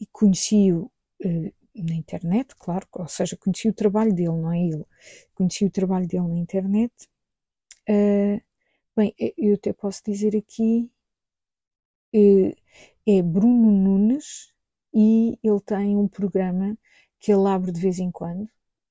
E 0.00 0.06
conheci-o 0.12 0.84
uh, 1.24 1.54
na 1.74 1.96
internet, 1.96 2.54
claro, 2.56 2.86
ou 2.92 3.08
seja, 3.08 3.36
conheci 3.36 3.68
o 3.68 3.74
trabalho 3.74 4.14
dele, 4.14 4.28
não 4.28 4.52
é 4.52 4.60
ele. 4.60 4.84
Conheci 5.34 5.64
o 5.64 5.70
trabalho 5.70 6.06
dele 6.06 6.28
na 6.28 6.38
internet. 6.38 6.94
Uh, 7.90 8.40
bem, 8.96 9.12
eu 9.36 9.54
até 9.54 9.72
posso 9.72 10.04
dizer 10.06 10.36
aqui, 10.36 10.88
uh, 12.14 12.54
é 13.06 13.22
Bruno 13.22 13.70
Nunes 13.70 14.52
e 14.92 15.38
ele 15.42 15.60
tem 15.60 15.96
um 15.96 16.08
programa 16.08 16.76
que 17.20 17.32
ele 17.32 17.48
abre 17.48 17.72
de 17.72 17.80
vez 17.80 17.98
em 17.98 18.10
quando, 18.10 18.44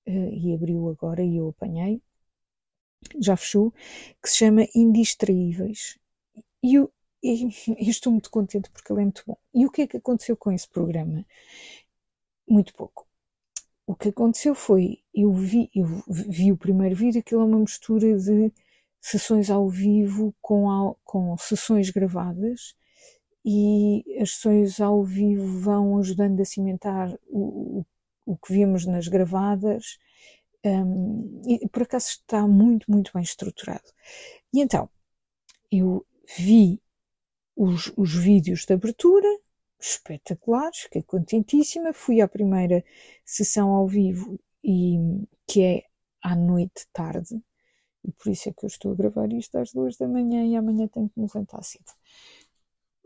uh, 0.08 0.34
e 0.34 0.54
abriu 0.54 0.90
agora 0.90 1.24
e 1.24 1.38
eu 1.38 1.50
apanhei, 1.50 2.02
já 3.20 3.36
fechou, 3.38 3.72
que 4.22 4.30
se 4.30 4.38
chama 4.38 4.68
Indistraíveis. 4.76 5.98
E 6.64 6.76
eu, 6.76 6.92
eu, 7.22 7.36
eu 7.78 7.90
estou 7.90 8.12
muito 8.12 8.30
contente 8.32 8.70
porque 8.72 8.92
ele 8.92 9.02
é 9.02 9.04
muito 9.04 9.24
bom. 9.26 9.38
E 9.54 9.66
o 9.66 9.72
que 9.72 9.84
é 9.84 9.88
que 9.88 9.98
aconteceu 9.98 10.36
com 10.38 10.52
esse 10.52 10.68
programa? 10.68 11.26
muito 12.48 12.74
pouco. 12.74 13.08
O 13.86 13.96
que 13.96 14.10
aconteceu 14.10 14.56
foi, 14.56 15.00
eu 15.14 15.34
vi, 15.34 15.70
eu 15.76 15.86
vi 16.08 16.52
o 16.52 16.58
primeiro 16.58 16.96
vídeo, 16.96 17.20
aquilo 17.20 17.42
é 17.42 17.46
uma 17.46 17.60
mistura 17.60 18.18
de 18.18 18.52
sessões 19.02 19.50
ao 19.50 19.70
vivo 19.70 20.34
com, 20.42 20.96
com 21.04 21.38
sessões 21.38 21.90
gravadas 21.90 22.76
e 23.46 24.04
as 24.22 24.32
sessões 24.32 24.80
ao 24.80 25.04
vivo 25.04 25.60
vão 25.60 25.98
ajudando 26.00 26.40
a 26.42 26.46
cimentar 26.46 27.14
o, 27.28 27.80
o, 27.80 27.86
o 28.26 28.38
que 28.38 28.54
vimos 28.54 28.86
nas 28.86 29.08
gravadas 29.08 29.98
um, 30.66 31.42
e 31.46 31.68
por 31.68 31.84
acaso 31.84 32.08
está 32.08 32.48
muito, 32.48 32.90
muito 32.90 33.12
bem 33.14 33.24
estruturado. 33.24 33.84
E 34.54 34.62
então, 34.62 34.90
eu 35.72 36.06
vi 36.38 36.82
os, 37.56 37.92
os 37.98 38.16
vídeos 38.16 38.66
de 38.66 38.74
abertura, 38.74 39.28
espetaculares, 39.80 40.80
fiquei 40.80 41.04
contentíssima. 41.04 41.94
Fui 41.94 42.22
à 42.22 42.28
primeira 42.28 42.84
sessão 43.26 43.72
ao 43.72 43.88
vivo 43.88 44.40
e 44.64 44.98
que 45.46 45.62
é 45.62 45.84
à 46.22 46.36
noite 46.36 46.88
tarde, 46.94 47.42
e 48.06 48.12
por 48.14 48.32
isso 48.32 48.50
é 48.50 48.54
que 48.54 48.66
eu 48.66 48.68
estou 48.68 48.94
a 48.94 48.96
gravar 48.96 49.32
isto 49.34 49.58
às 49.58 49.74
duas 49.74 49.98
da 49.98 50.08
manhã 50.08 50.46
e 50.46 50.56
amanhã 50.56 50.88
tenho 50.88 51.10
que 51.10 51.20
me 51.20 51.26
levantar 51.26 51.64
cedo. 51.64 51.92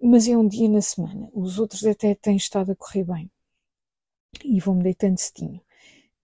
Mas 0.01 0.27
é 0.27 0.37
um 0.37 0.47
dia 0.47 0.69
na 0.69 0.81
semana, 0.81 1.29
os 1.33 1.59
outros 1.59 1.85
até 1.85 2.13
têm 2.15 2.35
estado 2.35 2.71
a 2.71 2.75
correr 2.75 3.03
bem 3.03 3.31
e 4.43 4.59
vou-me 4.59 4.83
deitando 4.83 5.17
cedinho. 5.17 5.61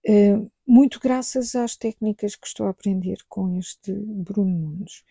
Uh, 0.06 0.50
muito 0.66 1.00
graças 1.00 1.54
às 1.54 1.76
técnicas 1.76 2.36
que 2.36 2.46
estou 2.46 2.66
a 2.66 2.70
aprender 2.70 3.18
com 3.28 3.58
este 3.58 3.92
Bruno 3.92 4.50
Nunes. 4.50 5.02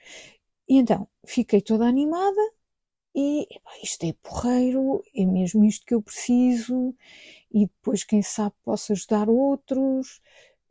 E 0.68 0.78
então, 0.78 1.08
fiquei 1.26 1.62
toda 1.62 1.86
animada, 1.86 2.42
e 3.16 3.48
isto 3.84 4.06
é 4.06 4.14
porreiro, 4.24 5.04
é 5.16 5.26
mesmo 5.26 5.64
isto 5.66 5.86
que 5.86 5.94
eu 5.94 6.02
preciso, 6.02 6.96
e 7.52 7.68
depois, 7.68 8.04
quem 8.04 8.22
sabe, 8.22 8.56
posso 8.64 8.94
ajudar 8.94 9.30
outros. 9.30 10.22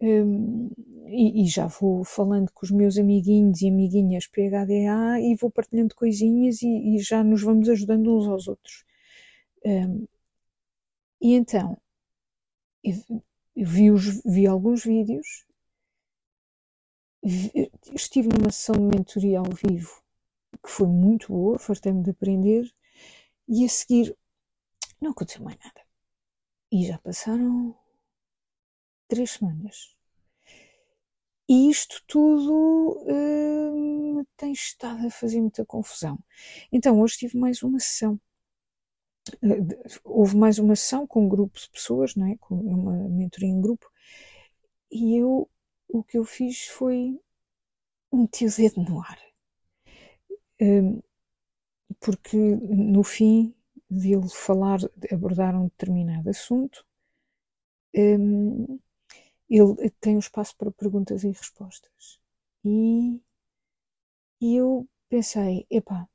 Um, 0.02 0.68
e, 1.06 1.44
e, 1.44 1.46
já 1.46 1.66
vou 1.68 2.02
falando 2.04 2.50
com 2.52 2.66
os 2.66 2.72
meus 2.72 2.98
amiguinhos 2.98 3.62
e 3.62 3.68
amiguinhas 3.68 4.26
PHDA 4.26 5.20
e 5.20 5.36
vou 5.36 5.48
partilhando 5.50 5.94
coisinhas 5.94 6.60
e, 6.62 6.96
e 6.96 6.98
já 6.98 7.22
nos 7.22 7.42
vamos 7.42 7.68
ajudando 7.68 8.12
uns 8.16 8.26
aos 8.26 8.48
outros. 8.48 8.84
Um, 9.64 10.06
e 11.20 11.34
então, 11.34 11.78
eu, 12.82 12.94
eu 13.56 13.66
vi, 13.66 13.90
os, 13.92 14.20
vi 14.24 14.46
alguns 14.46 14.84
vídeos, 14.84 15.46
vi, 17.22 17.70
estive 17.94 18.28
numa 18.28 18.50
sessão 18.50 18.74
de 18.74 18.96
mentoria 18.96 19.38
ao 19.38 19.44
vivo 19.44 20.02
que 20.62 20.70
foi 20.70 20.86
muito 20.86 21.32
boa, 21.32 21.58
fartei-me 21.58 22.02
de 22.02 22.10
aprender, 22.10 22.70
e 23.48 23.64
a 23.64 23.68
seguir 23.68 24.16
não 25.00 25.10
aconteceu 25.10 25.42
mais 25.42 25.58
nada. 25.58 25.80
E 26.70 26.86
já 26.86 26.98
passaram 26.98 27.76
três 29.12 29.32
semanas. 29.32 29.94
E 31.46 31.68
isto 31.70 32.02
tudo 32.06 33.04
hum, 33.06 34.24
tem 34.38 34.52
estado 34.52 35.06
a 35.06 35.10
fazer 35.10 35.38
muita 35.40 35.66
confusão. 35.66 36.18
Então, 36.72 36.98
hoje 36.98 37.18
tive 37.18 37.36
mais 37.38 37.62
uma 37.62 37.78
sessão. 37.78 38.18
Houve 40.02 40.36
mais 40.36 40.58
uma 40.58 40.74
sessão 40.74 41.06
com 41.06 41.26
um 41.26 41.28
grupo 41.28 41.58
de 41.58 41.68
pessoas, 41.70 42.14
não 42.16 42.26
é? 42.26 42.36
com 42.38 42.54
uma 42.54 43.08
mentoria 43.08 43.48
em 43.50 43.60
grupo, 43.60 43.86
e 44.90 45.16
eu 45.16 45.48
o 45.88 46.02
que 46.02 46.16
eu 46.16 46.24
fiz 46.24 46.66
foi 46.68 47.20
meter 48.12 48.48
o 48.48 48.56
dedo 48.56 48.82
no 48.82 49.00
ar 49.00 49.18
Hum, 50.60 51.02
porque 52.00 52.36
no 52.36 53.02
fim 53.02 53.54
de 53.90 54.12
ele 54.14 54.28
falar, 54.28 54.78
abordar 55.10 55.54
um 55.56 55.64
determinado 55.64 56.30
assunto, 56.30 56.84
hum, 57.94 58.78
ele 59.56 59.90
tem 60.00 60.16
um 60.16 60.20
espaço 60.20 60.56
para 60.56 60.70
perguntas 60.70 61.24
e 61.24 61.28
respostas. 61.28 62.20
E, 62.64 63.20
e 64.40 64.56
eu 64.56 64.88
pensei, 65.08 65.66
epá, 65.70 66.08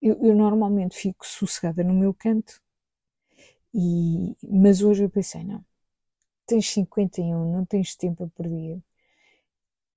eu, 0.00 0.18
eu 0.22 0.34
normalmente 0.34 0.96
fico 0.96 1.26
sossegada 1.26 1.82
no 1.82 1.94
meu 1.94 2.12
canto, 2.14 2.60
e, 3.74 4.36
mas 4.42 4.82
hoje 4.82 5.04
eu 5.04 5.10
pensei, 5.10 5.44
não, 5.44 5.64
tens 6.46 6.70
51, 6.70 7.52
não 7.52 7.64
tens 7.64 7.94
tempo 7.96 8.24
a 8.24 8.28
perder 8.28 8.82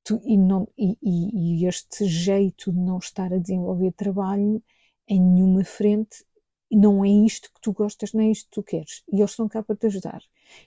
tu, 0.09 0.19
e, 0.25 0.37
não, 0.37 0.67
e, 0.77 0.97
e, 1.01 1.67
este 1.67 2.05
jeito 2.05 2.71
de 2.71 2.79
não 2.79 2.97
estar 2.97 3.31
a 3.31 3.37
desenvolver 3.37 3.91
trabalho 3.91 4.61
em 5.07 5.21
nenhuma 5.21 5.63
frente 5.63 6.25
não 6.71 7.03
é 7.03 7.09
isto 7.09 7.51
que 7.53 7.61
tu 7.61 7.73
gostas, 7.73 8.13
nem 8.13 8.29
é 8.29 8.31
isto 8.31 8.45
que 8.45 8.55
tu 8.55 8.63
queres. 8.63 9.03
E 9.11 9.19
eles 9.19 9.31
estão 9.31 9.47
cá 9.47 9.63
para 9.63 9.75
te 9.75 9.87
ajudar. 9.87 10.21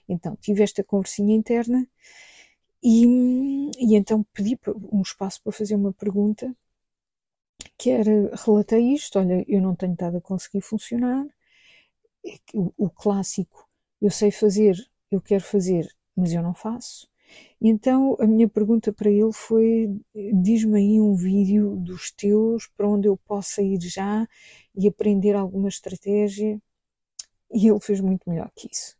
Então, 0.07 0.35
tive 0.37 0.63
esta 0.63 0.83
conversinha 0.83 1.35
interna 1.35 1.87
e, 2.83 3.71
e 3.77 3.95
então 3.95 4.23
pedi 4.33 4.59
um 4.91 5.01
espaço 5.01 5.41
para 5.41 5.53
fazer 5.53 5.75
uma 5.75 5.93
pergunta 5.93 6.55
que 7.77 7.89
era, 7.89 8.35
relatei 8.35 8.93
isto, 8.93 9.19
olha, 9.19 9.43
eu 9.47 9.61
não 9.61 9.75
tenho 9.75 9.93
estado 9.93 10.17
a 10.17 10.21
conseguir 10.21 10.61
funcionar, 10.61 11.25
o, 12.53 12.73
o 12.77 12.89
clássico, 12.89 13.67
eu 14.01 14.11
sei 14.11 14.31
fazer, 14.31 14.75
eu 15.11 15.21
quero 15.21 15.43
fazer, 15.43 15.87
mas 16.15 16.33
eu 16.33 16.41
não 16.41 16.53
faço. 16.53 17.09
Então 17.61 18.17
a 18.19 18.27
minha 18.27 18.47
pergunta 18.49 18.91
para 18.91 19.09
ele 19.09 19.31
foi: 19.31 19.89
diz-me 20.41 20.79
aí 20.79 21.01
um 21.01 21.15
vídeo 21.15 21.75
dos 21.77 22.11
teus 22.11 22.67
para 22.67 22.87
onde 22.89 23.07
eu 23.07 23.17
possa 23.17 23.61
ir 23.61 23.79
já 23.81 24.27
e 24.75 24.87
aprender 24.87 25.35
alguma 25.35 25.69
estratégia. 25.69 26.61
E 27.53 27.67
ele 27.69 27.79
fez 27.79 28.01
muito 28.01 28.29
melhor 28.29 28.51
que 28.55 28.67
isso. 28.71 28.97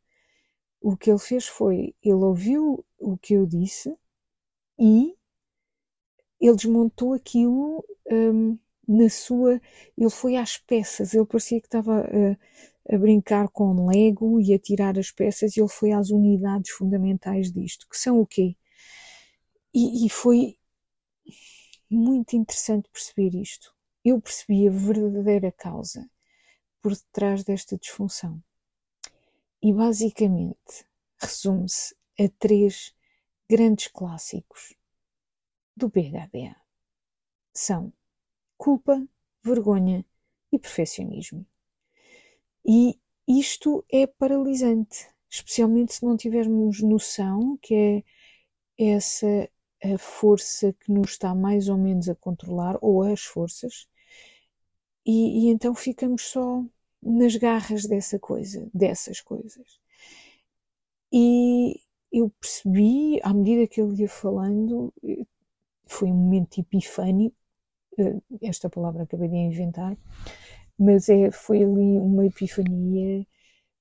O 0.81 0.95
que 0.97 1.09
ele 1.09 1.19
fez 1.19 1.47
foi: 1.47 1.95
ele 2.03 2.13
ouviu 2.13 2.85
o 2.99 3.17
que 3.17 3.33
eu 3.33 3.45
disse 3.45 3.95
e 4.79 5.15
ele 6.39 6.55
desmontou 6.55 7.13
aquilo 7.13 7.83
um, 8.11 8.57
na 8.87 9.09
sua. 9.09 9.61
Ele 9.97 10.09
foi 10.09 10.35
às 10.35 10.57
peças, 10.57 11.13
ele 11.13 11.25
parecia 11.25 11.59
que 11.59 11.67
estava 11.67 12.01
a, 12.01 12.37
a, 12.89 12.97
brincar 12.97 13.49
com 13.49 13.87
Lego 13.87 14.39
e 14.39 14.53
a 14.53 14.59
tirar 14.59 14.97
as 14.97 15.11
peças, 15.11 15.55
e 15.55 15.61
ele 15.61 15.69
foi 15.69 15.91
às 15.91 16.09
unidades 16.09 16.71
fundamentais 16.71 17.51
disto, 17.51 17.87
que 17.89 17.97
são 17.97 18.19
o 18.19 18.25
quê? 18.25 18.55
E, 19.73 20.05
e 20.05 20.09
foi 20.09 20.57
muito 21.89 22.35
interessante 22.35 22.89
perceber 22.89 23.35
isto. 23.35 23.73
Eu 24.03 24.19
percebi 24.19 24.67
a 24.67 24.71
verdadeira 24.71 25.51
causa 25.51 26.09
por 26.81 26.93
detrás 26.93 27.43
desta 27.43 27.77
disfunção. 27.77 28.43
E 29.61 29.71
basicamente 29.71 30.85
resume-se 31.17 31.95
a 32.19 32.27
três 32.37 32.93
grandes 33.49 33.87
clássicos 33.87 34.75
do 35.75 35.89
PHDA. 35.89 36.55
São 37.53 37.93
culpa, 38.57 39.07
vergonha 39.41 40.05
e 40.51 40.59
perfeccionismo. 40.59 41.45
E 42.65 42.97
isto 43.27 43.85
é 43.91 44.07
paralisante, 44.07 45.07
especialmente 45.29 45.93
se 45.93 46.05
não 46.05 46.17
tivermos 46.17 46.81
noção 46.81 47.57
que 47.61 48.03
é 48.77 48.93
essa 48.93 49.49
a 49.83 49.97
força 49.97 50.73
que 50.73 50.91
nos 50.91 51.11
está 51.11 51.35
mais 51.35 51.67
ou 51.67 51.77
menos 51.77 52.07
a 52.07 52.15
controlar, 52.15 52.77
ou 52.81 53.03
as 53.03 53.21
forças, 53.21 53.85
e, 55.05 55.47
e 55.47 55.49
então 55.49 55.75
ficamos 55.75 56.23
só 56.23 56.63
nas 57.01 57.35
garras 57.35 57.85
dessa 57.85 58.17
coisa, 58.17 58.69
dessas 58.73 59.19
coisas. 59.19 59.79
E 61.11 61.81
eu 62.11 62.29
percebi, 62.39 63.19
à 63.23 63.33
medida 63.33 63.67
que 63.67 63.81
ele 63.81 64.01
ia 64.01 64.09
falando, 64.09 64.93
foi 65.85 66.09
um 66.09 66.15
momento 66.15 66.59
epifânico, 66.59 67.35
eh, 67.97 68.19
esta 68.41 68.69
palavra 68.69 69.03
acabei 69.03 69.27
de 69.27 69.35
inventar, 69.35 69.97
mas 70.77 71.09
é, 71.09 71.31
foi 71.31 71.63
ali 71.63 71.99
uma 71.99 72.25
epifania, 72.25 73.25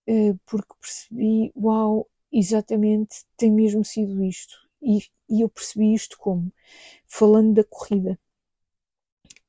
eh, 0.07 0.35
porque 0.47 0.75
percebi, 0.81 1.53
uau, 1.57 2.09
exatamente, 2.33 3.25
tem 3.37 3.53
mesmo 3.53 3.85
sido 3.85 4.25
isto. 4.25 4.57
E, 4.83 5.01
e 5.31 5.43
eu 5.43 5.49
percebi 5.51 5.95
isto 5.95 6.19
como? 6.19 6.53
Falando 7.07 7.55
da 7.55 7.65
corrida. 7.65 8.19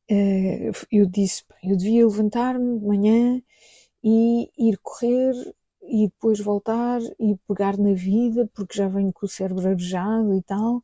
Eh, 0.10 0.72
eu 0.92 1.06
disse, 1.06 1.44
eu 1.64 1.76
devia 1.78 2.06
levantar-me 2.06 2.80
de 2.80 2.86
manhã 2.86 3.42
e 4.04 4.50
ir 4.58 4.78
correr 4.82 5.34
e 5.84 6.08
depois 6.08 6.40
voltar 6.42 7.02
e 7.20 7.38
pegar 7.48 7.78
na 7.78 7.94
vida, 7.94 8.50
porque 8.56 8.78
já 8.78 8.88
venho 8.88 9.14
com 9.14 9.26
o 9.26 9.30
cérebro 9.30 9.68
arejado 9.68 10.36
e 10.36 10.44
tal, 10.44 10.84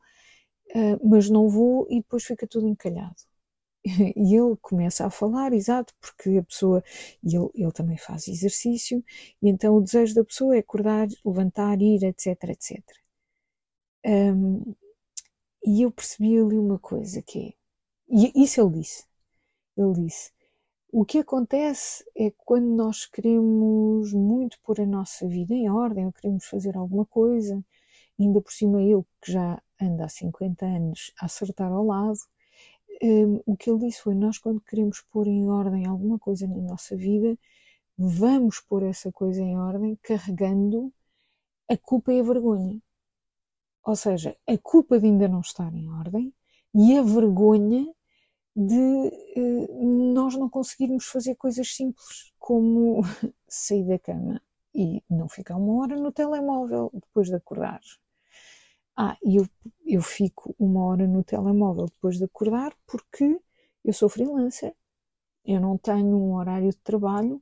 mas 1.04 1.30
não 1.30 1.50
vou 1.50 1.88
e 1.90 1.98
depois 2.02 2.24
fica 2.24 2.48
tudo 2.48 2.68
encalhado. 2.68 3.29
E 4.16 4.36
ele 4.36 4.56
começa 4.62 5.06
a 5.06 5.10
falar, 5.10 5.54
exato, 5.54 5.94
porque 6.02 6.38
a 6.38 6.44
pessoa, 6.44 6.84
e 7.24 7.36
ele, 7.36 7.50
ele 7.56 7.72
também 7.72 7.98
faz 7.98 8.28
exercício, 8.28 9.04
e 9.42 9.50
então 9.50 9.76
o 9.76 9.82
desejo 9.82 10.16
da 10.16 10.24
pessoa 10.26 10.56
é 10.56 10.60
acordar, 10.60 11.08
levantar, 11.26 11.82
ir, 11.82 12.04
etc, 12.04 12.44
etc. 12.50 12.84
Um, 14.06 14.76
e 15.66 15.84
eu 15.84 15.92
percebi 15.92 16.38
ali 16.40 16.58
uma 16.58 16.80
coisa 16.80 17.22
que 17.22 17.40
é, 17.40 17.54
e 18.10 18.44
isso 18.44 18.62
ele 18.62 18.80
disse, 18.80 19.06
ele 19.78 19.94
disse, 19.94 20.32
o 20.92 21.06
que 21.06 21.20
acontece 21.20 22.04
é 22.18 22.32
que 22.32 22.38
quando 22.46 22.68
nós 22.68 23.06
queremos 23.06 24.14
muito 24.14 24.60
pôr 24.64 24.82
a 24.82 24.86
nossa 24.86 25.28
vida 25.28 25.54
em 25.54 25.70
ordem, 25.70 26.06
ou 26.06 26.12
queremos 26.14 26.46
fazer 26.46 26.76
alguma 26.76 27.06
coisa, 27.06 27.64
ainda 28.20 28.42
por 28.42 28.52
cima 28.52 28.82
eu 28.82 29.06
que 29.22 29.32
já 29.32 29.62
ando 29.82 30.04
há 30.04 30.10
50 30.10 30.66
anos 30.66 31.14
a 31.20 31.26
acertar 31.26 31.72
ao 31.72 31.86
lado, 31.86 32.18
um, 33.02 33.42
o 33.46 33.58
que 33.58 33.70
ele 33.70 33.80
disse 33.80 34.02
foi: 34.02 34.16
nós, 34.16 34.38
quando 34.38 34.62
queremos 34.62 35.02
pôr 35.12 35.28
em 35.28 35.50
ordem 35.50 35.86
alguma 35.86 36.20
coisa 36.20 36.48
na 36.48 36.58
nossa 36.58 36.96
vida, 36.96 37.38
vamos 37.98 38.60
pôr 38.62 38.84
essa 38.84 39.12
coisa 39.12 39.42
em 39.42 39.58
ordem 39.58 39.98
carregando 40.02 40.94
a 41.70 41.78
culpa 41.78 42.14
e 42.14 42.20
a 42.20 42.24
vergonha. 42.24 42.82
Ou 43.86 43.96
seja, 43.96 44.38
a 44.48 44.58
culpa 44.58 45.00
de 45.00 45.08
ainda 45.08 45.28
não 45.28 45.42
estar 45.42 45.74
em 45.74 45.90
ordem 45.90 46.34
e 46.74 46.98
a 46.98 47.02
vergonha 47.02 47.88
de 48.56 48.76
uh, 49.38 50.14
nós 50.14 50.36
não 50.36 50.50
conseguirmos 50.50 51.06
fazer 51.06 51.36
coisas 51.36 51.74
simples 51.74 52.34
como 52.38 53.02
sair 53.48 53.86
da 53.86 54.00
cama 54.00 54.42
e 54.74 55.04
não 55.10 55.28
ficar 55.30 55.56
uma 55.58 55.82
hora 55.82 55.96
no 55.96 56.12
telemóvel 56.12 56.92
depois 56.94 57.28
de 57.28 57.36
acordar. 57.36 57.82
Ah, 59.04 59.18
eu, 59.24 59.46
eu 59.86 60.00
fico 60.02 60.56
uma 60.60 60.82
hora 60.86 61.08
no 61.08 61.24
telemóvel 61.24 61.86
depois 61.86 62.18
de 62.20 62.26
acordar 62.26 62.72
porque 62.86 63.40
eu 63.84 63.94
sou 63.94 64.08
freelancer, 64.10 64.76
eu 65.46 65.60
não 65.62 65.78
tenho 65.78 66.16
um 66.18 66.36
horário 66.36 66.70
de 66.72 66.78
trabalho, 66.78 67.42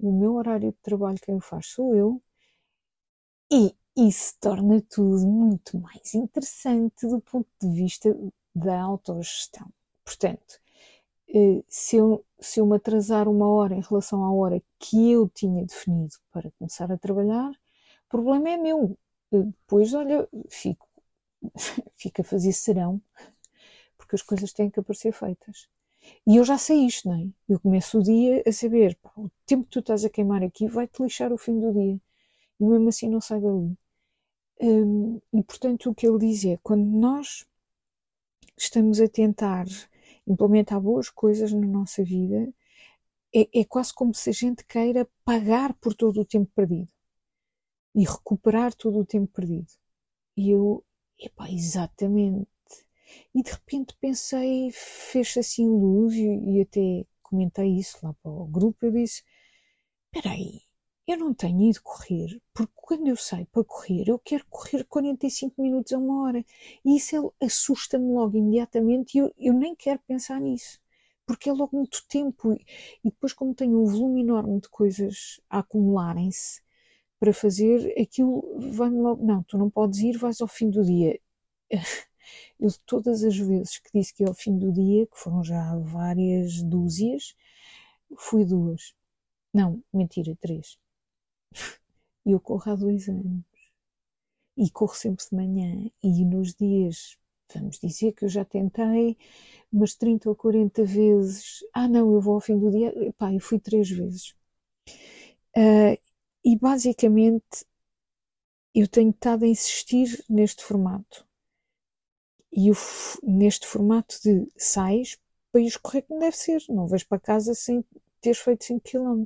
o 0.00 0.12
meu 0.12 0.34
horário 0.36 0.72
de 0.72 0.78
trabalho 0.82 1.18
quem 1.22 1.36
o 1.36 1.40
faz 1.40 1.66
sou 1.68 1.94
eu, 1.96 2.22
e 3.50 3.74
isso 3.96 4.34
torna 4.40 4.80
tudo 4.82 5.26
muito 5.26 5.78
mais 5.78 6.14
interessante 6.14 7.06
do 7.06 7.20
ponto 7.20 7.48
de 7.60 7.68
vista 7.70 8.14
da 8.54 8.80
autogestão. 8.82 9.68
Portanto, 10.04 10.60
eh, 11.28 11.62
se 11.68 11.96
eu, 11.96 12.24
se 12.40 12.60
eu 12.60 12.66
me 12.66 12.76
atrasar 12.76 13.28
uma 13.28 13.48
hora 13.48 13.74
em 13.76 13.82
relação 13.82 14.24
à 14.24 14.32
hora 14.32 14.62
que 14.80 15.10
eu 15.12 15.28
tinha 15.30 15.64
definido 15.66 16.14
para 16.32 16.50
começar 16.58 16.90
a 16.92 16.98
trabalhar, 16.98 17.50
o 17.52 18.08
problema 18.10 18.50
é 18.50 18.56
meu. 18.58 18.98
Depois, 19.32 19.94
olha, 19.94 20.28
fico 20.50 20.88
fica 21.94 22.22
a 22.22 22.24
fazer 22.24 22.52
serão, 22.52 23.00
porque 23.96 24.16
as 24.16 24.22
coisas 24.22 24.52
têm 24.52 24.70
que 24.70 24.80
aparecer 24.80 25.12
feitas. 25.12 25.68
E 26.26 26.36
eu 26.36 26.44
já 26.44 26.58
sei 26.58 26.86
isto, 26.86 27.08
não 27.08 27.16
é? 27.16 27.28
Eu 27.48 27.60
começo 27.60 27.98
o 27.98 28.02
dia 28.02 28.42
a 28.46 28.52
saber, 28.52 28.98
o 29.16 29.30
tempo 29.46 29.64
que 29.64 29.70
tu 29.70 29.78
estás 29.80 30.04
a 30.04 30.10
queimar 30.10 30.42
aqui 30.42 30.66
vai-te 30.68 31.02
lixar 31.02 31.32
o 31.32 31.38
fim 31.38 31.58
do 31.58 31.72
dia. 31.72 32.00
E 32.60 32.64
mesmo 32.64 32.88
assim 32.88 33.08
não 33.08 33.20
sai 33.20 33.40
dali. 33.40 33.76
Hum, 34.60 35.20
e 35.32 35.42
portanto 35.42 35.90
o 35.90 35.94
que 35.94 36.06
ele 36.06 36.18
diz 36.18 36.44
é, 36.44 36.58
quando 36.62 36.84
nós 36.84 37.44
estamos 38.56 39.00
a 39.00 39.08
tentar 39.08 39.66
implementar 40.26 40.80
boas 40.80 41.10
coisas 41.10 41.52
na 41.52 41.66
nossa 41.66 42.04
vida, 42.04 42.52
é, 43.34 43.60
é 43.60 43.64
quase 43.64 43.92
como 43.92 44.14
se 44.14 44.30
a 44.30 44.32
gente 44.32 44.64
queira 44.64 45.08
pagar 45.24 45.74
por 45.74 45.94
todo 45.94 46.20
o 46.20 46.24
tempo 46.24 46.50
perdido 46.54 46.88
e 47.94 48.04
recuperar 48.04 48.74
todo 48.74 48.98
o 48.98 49.04
tempo 49.06 49.32
perdido. 49.32 49.72
E 50.36 50.50
eu 50.50 50.84
Epá, 51.18 51.50
exatamente. 51.50 52.48
E 53.34 53.42
de 53.42 53.50
repente 53.50 53.96
pensei, 54.00 54.70
fez 54.72 55.36
assim 55.36 55.66
luz 55.68 56.14
e, 56.14 56.26
e 56.26 56.62
até 56.62 57.06
comentei 57.22 57.68
isso 57.78 57.98
lá 58.02 58.14
para 58.22 58.30
o 58.32 58.46
grupo. 58.46 58.86
Eu 58.86 58.92
disse: 58.92 59.22
Espera 60.06 60.34
aí, 60.34 60.62
eu 61.08 61.18
não 61.18 61.34
tenho 61.34 61.62
ido 61.70 61.82
correr, 61.82 62.40
porque 62.54 62.72
quando 62.76 63.08
eu 63.08 63.16
saio 63.16 63.46
para 63.48 63.64
correr, 63.64 64.08
eu 64.08 64.18
quero 64.20 64.46
correr 64.50 64.84
45 64.84 65.62
minutos 65.62 65.92
a 65.92 65.98
uma 65.98 66.24
hora. 66.24 66.44
E 66.84 66.96
isso 66.96 67.34
é, 67.42 67.46
assusta-me 67.46 68.12
logo 68.12 68.36
imediatamente 68.38 69.16
e 69.16 69.20
eu, 69.20 69.34
eu 69.38 69.54
nem 69.54 69.76
quero 69.76 70.00
pensar 70.08 70.40
nisso, 70.40 70.80
porque 71.26 71.50
é 71.50 71.54
logo 71.54 71.76
muito 71.76 72.04
tempo. 72.08 72.54
E 72.54 73.10
depois, 73.10 73.32
como 73.34 73.54
tenho 73.54 73.80
um 73.82 73.86
volume 73.86 74.22
enorme 74.22 74.60
de 74.60 74.70
coisas 74.70 75.40
a 75.50 75.60
acumularem-se, 75.60 76.62
para 77.24 77.32
fazer, 77.32 77.94
aquilo 77.98 78.44
vai-me 78.58 78.98
logo, 79.00 79.24
não, 79.24 79.42
tu 79.44 79.56
não 79.56 79.70
podes 79.70 80.00
ir, 80.00 80.18
vais 80.18 80.42
ao 80.42 80.48
fim 80.48 80.68
do 80.68 80.84
dia. 80.84 81.18
Eu, 82.60 82.70
todas 82.86 83.24
as 83.24 83.36
vezes 83.36 83.78
que 83.78 83.90
disse 83.94 84.12
que 84.14 84.22
ia 84.22 84.28
ao 84.28 84.34
fim 84.34 84.58
do 84.58 84.70
dia, 84.70 85.06
que 85.06 85.18
foram 85.18 85.42
já 85.42 85.76
várias 85.78 86.62
dúzias, 86.62 87.34
fui 88.18 88.44
duas. 88.44 88.94
Não, 89.54 89.82
mentira, 89.92 90.36
três. 90.40 90.78
E 92.26 92.32
eu 92.32 92.40
corro 92.40 92.72
há 92.72 92.74
dois 92.74 93.08
anos. 93.08 93.44
E 94.56 94.70
corro 94.70 94.94
sempre 94.94 95.24
de 95.24 95.34
manhã. 95.36 95.90
E 96.02 96.24
nos 96.24 96.54
dias, 96.54 97.16
vamos 97.54 97.78
dizer 97.78 98.12
que 98.12 98.24
eu 98.24 98.28
já 98.28 98.44
tentei 98.44 99.16
umas 99.72 99.94
30 99.94 100.28
ou 100.28 100.36
40 100.36 100.84
vezes. 100.84 101.60
Ah, 101.72 101.88
não, 101.88 102.12
eu 102.12 102.20
vou 102.20 102.34
ao 102.34 102.40
fim 102.40 102.58
do 102.58 102.70
dia. 102.70 102.92
Pá, 103.18 103.32
eu 103.32 103.40
fui 103.40 103.58
três 103.60 103.90
vezes. 103.90 104.34
Uh, 105.56 105.96
e 106.44 106.56
basicamente 106.56 107.64
eu 108.74 108.86
tenho 108.88 109.10
estado 109.10 109.44
a 109.44 109.48
insistir 109.48 110.24
neste 110.28 110.62
formato. 110.62 111.26
E 112.52 112.70
o, 112.70 112.74
neste 113.22 113.66
formato 113.66 114.20
de 114.22 114.46
sais 114.56 115.18
para 115.50 115.60
ir 115.60 115.78
correr 115.78 116.02
como 116.02 116.20
deve 116.20 116.36
ser. 116.36 116.62
Não 116.68 116.86
vais 116.86 117.04
para 117.04 117.20
casa 117.20 117.54
sem 117.54 117.84
teres 118.20 118.38
feito 118.38 118.64
5 118.64 118.80
km. 118.80 119.24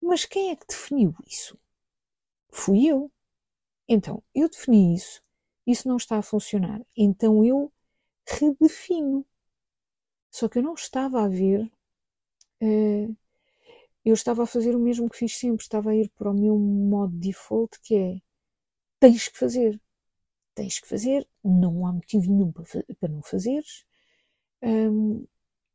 Mas 0.00 0.24
quem 0.24 0.50
é 0.50 0.56
que 0.56 0.66
definiu 0.66 1.14
isso? 1.26 1.58
Fui 2.50 2.86
eu. 2.86 3.10
Então, 3.88 4.22
eu 4.34 4.48
defini 4.48 4.94
isso, 4.94 5.22
isso 5.66 5.86
não 5.86 5.96
está 5.96 6.18
a 6.18 6.22
funcionar. 6.22 6.84
Então 6.96 7.44
eu 7.44 7.72
redefino. 8.26 9.24
Só 10.30 10.48
que 10.48 10.58
eu 10.58 10.62
não 10.62 10.74
estava 10.74 11.22
a 11.22 11.28
ver 11.28 11.70
uh, 12.62 13.16
eu 14.06 14.14
estava 14.14 14.44
a 14.44 14.46
fazer 14.46 14.76
o 14.76 14.78
mesmo 14.78 15.10
que 15.10 15.16
fiz 15.16 15.36
sempre, 15.36 15.64
estava 15.64 15.90
a 15.90 15.96
ir 15.96 16.08
para 16.10 16.30
o 16.30 16.34
meu 16.34 16.56
modo 16.56 17.12
default, 17.18 17.80
que 17.82 17.96
é 17.96 18.20
tens 19.00 19.28
que 19.28 19.36
fazer. 19.36 19.80
Tens 20.54 20.78
que 20.80 20.88
fazer, 20.88 21.28
não 21.44 21.84
há 21.86 21.92
motivo 21.92 22.30
nenhum 22.30 22.52
para, 22.52 23.08
não 23.08 23.20
fazeres. 23.20 23.84
Um, 24.62 25.26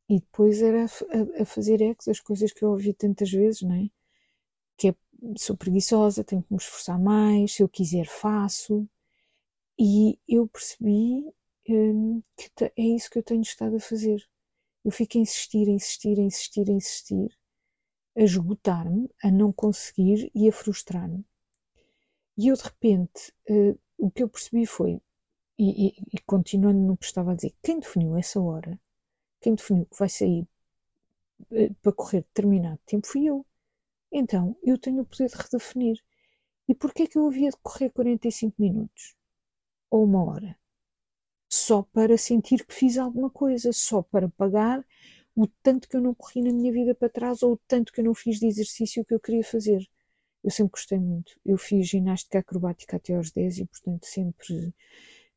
e 0.08 0.18
depois 0.18 0.62
era 0.62 0.84
a, 0.84 1.42
a, 1.42 1.44
fazer 1.44 1.82
ex 1.82 2.08
as 2.08 2.20
coisas 2.20 2.52
que 2.52 2.64
eu 2.64 2.70
ouvi 2.70 2.94
tantas 2.94 3.30
vezes, 3.30 3.62
não 3.62 3.74
é? 3.74 3.90
Que 4.78 4.88
é, 4.88 4.94
sou 5.36 5.56
preguiçosa, 5.56 6.24
tenho 6.24 6.42
que 6.42 6.52
me 6.52 6.58
esforçar 6.58 6.98
mais, 6.98 7.52
se 7.54 7.62
eu 7.62 7.68
quiser 7.68 8.06
faço. 8.06 8.88
E 9.78 10.18
eu 10.26 10.48
percebi 10.48 11.24
um, 11.68 12.22
que 12.36 12.50
é 12.64 12.82
isso 12.82 13.10
que 13.10 13.18
eu 13.18 13.22
tenho 13.22 13.42
estado 13.42 13.76
a 13.76 13.80
fazer. 13.80 14.26
Eu 14.84 14.90
fico 14.90 15.18
a 15.18 15.20
insistir, 15.20 15.68
a 15.68 15.72
insistir, 15.72 16.18
a 16.18 16.22
insistir, 16.22 16.70
a 16.70 16.72
insistir 16.72 17.41
a 18.16 18.22
esgotar-me, 18.22 19.10
a 19.22 19.30
não 19.30 19.52
conseguir 19.52 20.30
e 20.34 20.48
a 20.48 20.52
frustrar-me. 20.52 21.24
E 22.36 22.48
eu 22.48 22.56
de 22.56 22.62
repente, 22.62 23.32
uh, 23.48 23.78
o 23.98 24.10
que 24.10 24.22
eu 24.22 24.28
percebi 24.28 24.66
foi, 24.66 25.00
e, 25.58 25.88
e, 25.88 25.94
e, 26.14 26.18
continuando 26.26 26.80
no 26.80 26.96
que 26.96 27.04
estava 27.04 27.32
a 27.32 27.34
dizer, 27.34 27.54
quem 27.62 27.78
definiu 27.78 28.16
essa 28.16 28.40
hora, 28.40 28.80
quem 29.40 29.54
definiu 29.54 29.86
que 29.86 29.98
vai 29.98 30.08
sair 30.08 30.46
uh, 31.50 31.74
para 31.82 31.92
correr 31.92 32.22
determinado 32.22 32.80
tempo 32.86 33.06
fui 33.06 33.26
eu. 33.26 33.46
Então, 34.10 34.56
eu 34.62 34.78
tenho 34.78 35.02
o 35.02 35.06
poder 35.06 35.28
de 35.28 35.36
redefinir. 35.36 36.02
E 36.68 36.74
porquê 36.74 37.04
é 37.04 37.06
que 37.06 37.18
eu 37.18 37.26
havia 37.26 37.50
de 37.50 37.56
correr 37.62 37.90
45 37.90 38.54
minutos? 38.58 39.14
Ou 39.90 40.04
uma 40.04 40.24
hora? 40.24 40.58
Só 41.48 41.82
para 41.82 42.16
sentir 42.16 42.64
que 42.64 42.74
fiz 42.74 42.96
alguma 42.96 43.30
coisa, 43.30 43.72
só 43.72 44.02
para 44.02 44.28
pagar 44.28 44.84
o 45.34 45.46
tanto 45.62 45.88
que 45.88 45.96
eu 45.96 46.00
não 46.00 46.14
corri 46.14 46.42
na 46.42 46.52
minha 46.52 46.72
vida 46.72 46.94
para 46.94 47.08
trás 47.08 47.42
ou 47.42 47.54
o 47.54 47.60
tanto 47.66 47.92
que 47.92 48.00
eu 48.00 48.04
não 48.04 48.14
fiz 48.14 48.38
de 48.38 48.46
exercício 48.46 49.04
que 49.04 49.14
eu 49.14 49.20
queria 49.20 49.44
fazer. 49.44 49.86
Eu 50.44 50.50
sempre 50.50 50.72
gostei 50.72 50.98
muito. 50.98 51.38
Eu 51.44 51.56
fiz 51.56 51.88
ginástica 51.88 52.40
acrobática 52.40 52.96
até 52.96 53.14
aos 53.14 53.30
10 53.30 53.58
e, 53.58 53.66
portanto, 53.66 54.04
sempre 54.06 54.74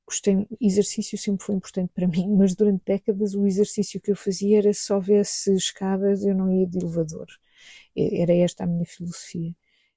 gostei. 0.06 0.48
Exercício 0.60 1.18
sempre 1.18 1.46
foi 1.46 1.56
importante 1.56 1.92
para 1.94 2.08
mim, 2.10 2.28
mas 2.36 2.56
durante 2.56 2.84
décadas 2.86 3.36
o 3.36 3.46
exercício 3.46 4.02
que 4.02 4.12
eu 4.12 4.16
fazia 4.16 4.60
era 4.60 4.74
se 4.74 4.92
houvesse 4.92 5.54
escadas, 5.54 6.26
eu 6.26 6.36
não 6.36 6.52
ia 6.52 6.68
de 6.68 6.78
elevador. 6.80 7.28
Era 7.96 8.34
esta 8.34 8.64
a 8.64 8.68
minha 8.68 8.86
filosofia. 8.86 9.56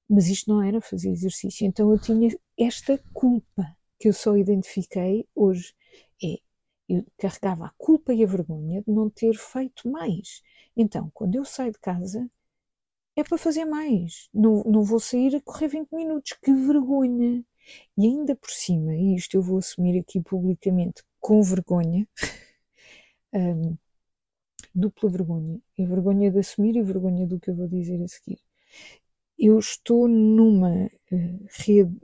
Mas 0.09 0.29
isto 0.29 0.51
não 0.51 0.63
era 0.63 0.81
fazer 0.81 1.11
exercício. 1.11 1.67
Então 1.67 1.91
eu 1.91 1.99
tinha 1.99 2.31
esta 2.57 2.99
culpa 3.13 3.77
que 3.99 4.09
eu 4.09 4.13
só 4.13 4.37
identifiquei 4.37 5.27
hoje. 5.35 5.75
É, 6.23 6.39
eu 6.89 7.05
carregava 7.19 7.67
a 7.67 7.75
culpa 7.77 8.15
e 8.15 8.25
a 8.25 8.27
vergonha 8.27 8.83
de 8.83 8.91
não 8.91 9.11
ter 9.11 9.35
feito 9.37 9.89
mais. 9.91 10.43
Então, 10.77 11.11
quando 11.13 11.35
eu 11.35 11.45
saio 11.45 11.73
de 11.73 11.79
casa, 11.79 12.29
é 13.17 13.25
para 13.25 13.37
fazer 13.37 13.65
mais. 13.65 14.29
Não, 14.33 14.63
não 14.65 14.83
vou 14.83 15.01
sair 15.01 15.35
a 15.37 15.41
correr 15.41 15.69
20 15.69 15.93
minutos. 15.93 16.33
Que 16.43 16.53
vergonha! 16.53 17.45
E 17.97 18.07
ainda 18.07 18.35
por 18.35 18.51
cima, 18.51 18.95
e 18.95 19.15
isto 19.15 19.37
eu 19.37 19.43
vou 19.43 19.59
assumir 19.59 19.99
aqui 20.01 20.21
publicamente 20.23 21.03
com 21.21 21.43
vergonha, 21.43 22.09
um, 23.35 23.77
dupla 24.75 25.11
vergonha. 25.11 25.61
É 25.77 25.85
vergonha 25.85 26.31
de 26.31 26.39
assumir 26.39 26.77
e 26.77 26.83
vergonha 26.83 27.27
do 27.27 27.39
que 27.39 27.51
eu 27.51 27.57
vou 27.57 27.69
dizer 27.69 28.03
a 28.03 28.09
seguir. 28.09 28.39
Eu 29.39 29.59
estou 29.59 30.09
numa 30.09 30.87
uh, 30.87 31.47
rede, 31.67 31.95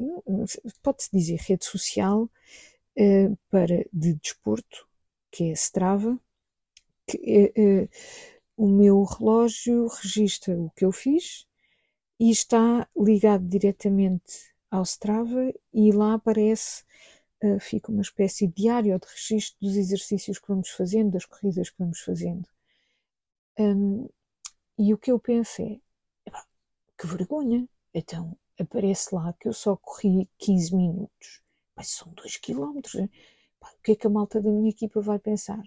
pode-se 0.82 1.10
dizer 1.12 1.38
rede 1.40 1.64
social, 1.64 2.30
uh, 2.98 3.38
para, 3.50 3.84
de 3.92 4.14
desporto, 4.14 4.88
que 5.30 5.50
é 5.50 5.52
Strava, 5.52 6.18
que 7.06 7.52
uh, 7.56 7.88
o 8.56 8.68
meu 8.68 9.02
relógio 9.02 9.88
registra 9.88 10.56
o 10.56 10.70
que 10.70 10.84
eu 10.84 10.92
fiz 10.92 11.46
e 12.18 12.30
está 12.30 12.88
ligado 12.96 13.46
diretamente 13.46 14.54
ao 14.70 14.82
Strava 14.82 15.52
e 15.72 15.92
lá 15.92 16.14
aparece, 16.14 16.84
uh, 17.42 17.60
fica 17.60 17.90
uma 17.90 18.02
espécie 18.02 18.46
de 18.46 18.54
diário 18.62 18.98
de 18.98 19.06
registro 19.06 19.56
dos 19.60 19.76
exercícios 19.76 20.38
que 20.38 20.48
vamos 20.48 20.70
fazendo, 20.70 21.12
das 21.12 21.24
corridas 21.24 21.70
que 21.70 21.78
vamos 21.78 22.00
fazendo. 22.00 22.48
Um, 23.58 24.08
e 24.76 24.92
o 24.92 24.98
que 24.98 25.12
eu 25.12 25.18
penso 25.20 25.62
é, 25.62 25.80
que 26.98 27.06
vergonha, 27.06 27.68
então 27.92 28.36
aparece 28.58 29.14
lá 29.14 29.32
que 29.34 29.48
eu 29.48 29.52
só 29.52 29.76
corri 29.76 30.28
15 30.38 30.74
minutos, 30.74 31.43
mas 31.76 31.88
são 31.88 32.12
2 32.12 32.36
km. 32.38 32.80
o 33.62 33.82
que 33.82 33.92
é 33.92 33.96
que 33.96 34.06
a 34.06 34.10
malta 34.10 34.40
da 34.40 34.50
minha 34.50 34.70
equipa 34.70 35.00
vai 35.00 35.18
pensar? 35.18 35.62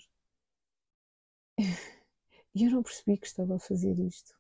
E 1.58 1.64
eu 2.66 2.72
não 2.72 2.84
percebi 2.84 3.18
que 3.18 3.28
estava 3.28 3.56
a 3.56 3.60
fazer 3.60 3.98
isto. 4.00 4.36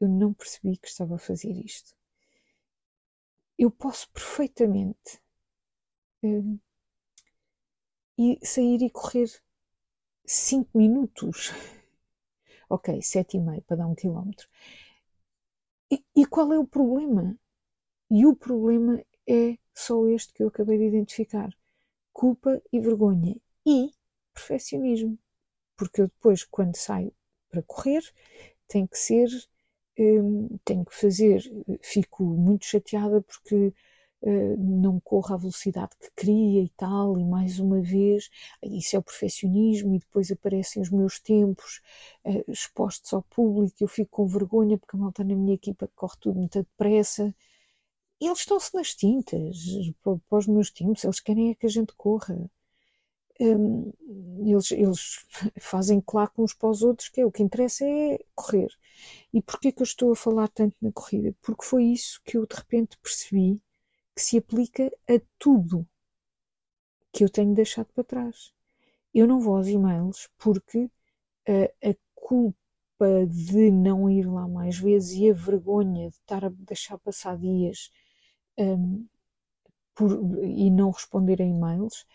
Eu 0.00 0.08
não 0.08 0.32
percebi 0.34 0.76
que 0.76 0.88
estava 0.88 1.16
a 1.16 1.18
fazer 1.18 1.52
isto 1.52 1.94
eu 3.58 3.70
posso 3.70 4.10
perfeitamente 4.10 5.20
uh, 6.24 6.60
e 8.18 8.38
sair 8.44 8.82
e 8.82 8.90
correr 8.90 9.28
5 10.24 10.76
minutos. 10.76 11.50
ok, 12.68 13.00
7 13.00 13.36
e 13.36 13.40
meio 13.40 13.62
para 13.62 13.78
dar 13.78 13.86
um 13.86 13.94
quilómetro. 13.94 14.48
E, 15.90 16.04
e 16.16 16.26
qual 16.26 16.52
é 16.52 16.58
o 16.58 16.66
problema? 16.66 17.38
E 18.10 18.26
o 18.26 18.34
problema 18.34 19.02
é 19.28 19.56
só 19.74 20.06
este 20.08 20.32
que 20.34 20.42
eu 20.42 20.48
acabei 20.48 20.78
de 20.78 20.84
identificar: 20.84 21.50
culpa 22.12 22.62
e 22.72 22.80
vergonha 22.80 23.36
e 23.66 23.90
perfeccionismo. 24.34 25.18
Porque 25.76 26.02
eu 26.02 26.06
depois, 26.08 26.44
quando 26.44 26.76
saio 26.76 27.12
para 27.50 27.62
correr, 27.62 28.02
tem 28.68 28.86
que 28.86 28.98
ser 28.98 29.28
Hum, 29.98 30.58
tenho 30.64 30.84
que 30.86 30.94
fazer, 30.94 31.42
fico 31.82 32.24
muito 32.24 32.64
chateada 32.64 33.20
porque 33.22 33.74
uh, 34.22 34.56
não 34.58 34.98
corro 35.00 35.34
à 35.34 35.36
velocidade 35.36 35.90
que 36.00 36.10
queria 36.16 36.62
e 36.62 36.68
tal, 36.70 37.18
e 37.18 37.24
mais 37.24 37.58
uma 37.58 37.80
vez, 37.82 38.30
isso 38.62 38.96
é 38.96 38.98
o 38.98 39.02
perfeccionismo, 39.02 39.94
e 39.94 39.98
depois 39.98 40.30
aparecem 40.30 40.80
os 40.82 40.90
meus 40.90 41.20
tempos 41.20 41.82
uh, 42.24 42.42
expostos 42.50 43.12
ao 43.12 43.22
público, 43.22 43.76
eu 43.80 43.88
fico 43.88 44.10
com 44.10 44.26
vergonha 44.26 44.78
porque 44.78 44.96
a 44.96 44.98
malta 44.98 45.22
na 45.24 45.34
minha 45.34 45.54
equipa 45.54 45.88
corre 45.94 46.16
tudo 46.20 46.38
muito 46.38 46.58
depressa. 46.58 47.34
Eles 48.24 48.38
estão-se 48.40 48.74
nas 48.74 48.94
tintas 48.94 49.56
para, 50.02 50.38
os 50.38 50.46
meus 50.46 50.70
tempos, 50.70 51.04
eles 51.04 51.20
querem 51.20 51.50
é 51.50 51.54
que 51.54 51.66
a 51.66 51.68
gente 51.68 51.92
corra. 51.96 52.38
Um, 53.40 53.92
eles, 54.46 54.70
eles 54.70 55.26
fazem 55.60 56.00
claque 56.00 56.40
uns 56.40 56.54
para 56.54 56.70
os 56.70 56.82
outros, 56.82 57.08
que 57.08 57.20
é 57.20 57.26
o 57.26 57.32
que 57.32 57.42
interessa 57.42 57.84
é 57.84 58.18
correr. 58.34 58.70
E 59.32 59.42
porquê 59.42 59.72
que 59.72 59.82
eu 59.82 59.84
estou 59.84 60.12
a 60.12 60.16
falar 60.16 60.48
tanto 60.48 60.76
na 60.80 60.92
corrida? 60.92 61.34
Porque 61.42 61.64
foi 61.64 61.84
isso 61.84 62.20
que 62.24 62.36
eu 62.36 62.46
de 62.46 62.54
repente 62.54 62.96
percebi 62.98 63.60
que 64.14 64.22
se 64.22 64.38
aplica 64.38 64.86
a 65.08 65.20
tudo 65.38 65.86
que 67.12 67.24
eu 67.24 67.28
tenho 67.28 67.54
deixado 67.54 67.86
para 67.92 68.04
trás. 68.04 68.52
Eu 69.12 69.26
não 69.26 69.40
vou 69.40 69.56
aos 69.56 69.68
e-mails 69.68 70.28
porque 70.38 70.90
a, 71.48 71.90
a 71.90 71.94
culpa 72.14 72.56
de 73.28 73.70
não 73.70 74.08
ir 74.08 74.26
lá 74.26 74.46
mais 74.48 74.78
vezes 74.78 75.18
e 75.18 75.30
a 75.30 75.34
vergonha 75.34 76.08
de 76.08 76.16
estar 76.16 76.44
a 76.44 76.48
deixar 76.48 76.98
passar 76.98 77.36
dias 77.36 77.90
um, 78.58 79.06
por, 79.94 80.10
e 80.44 80.70
não 80.70 80.90
responder 80.90 81.40
a 81.42 81.44
e-mails 81.44 82.06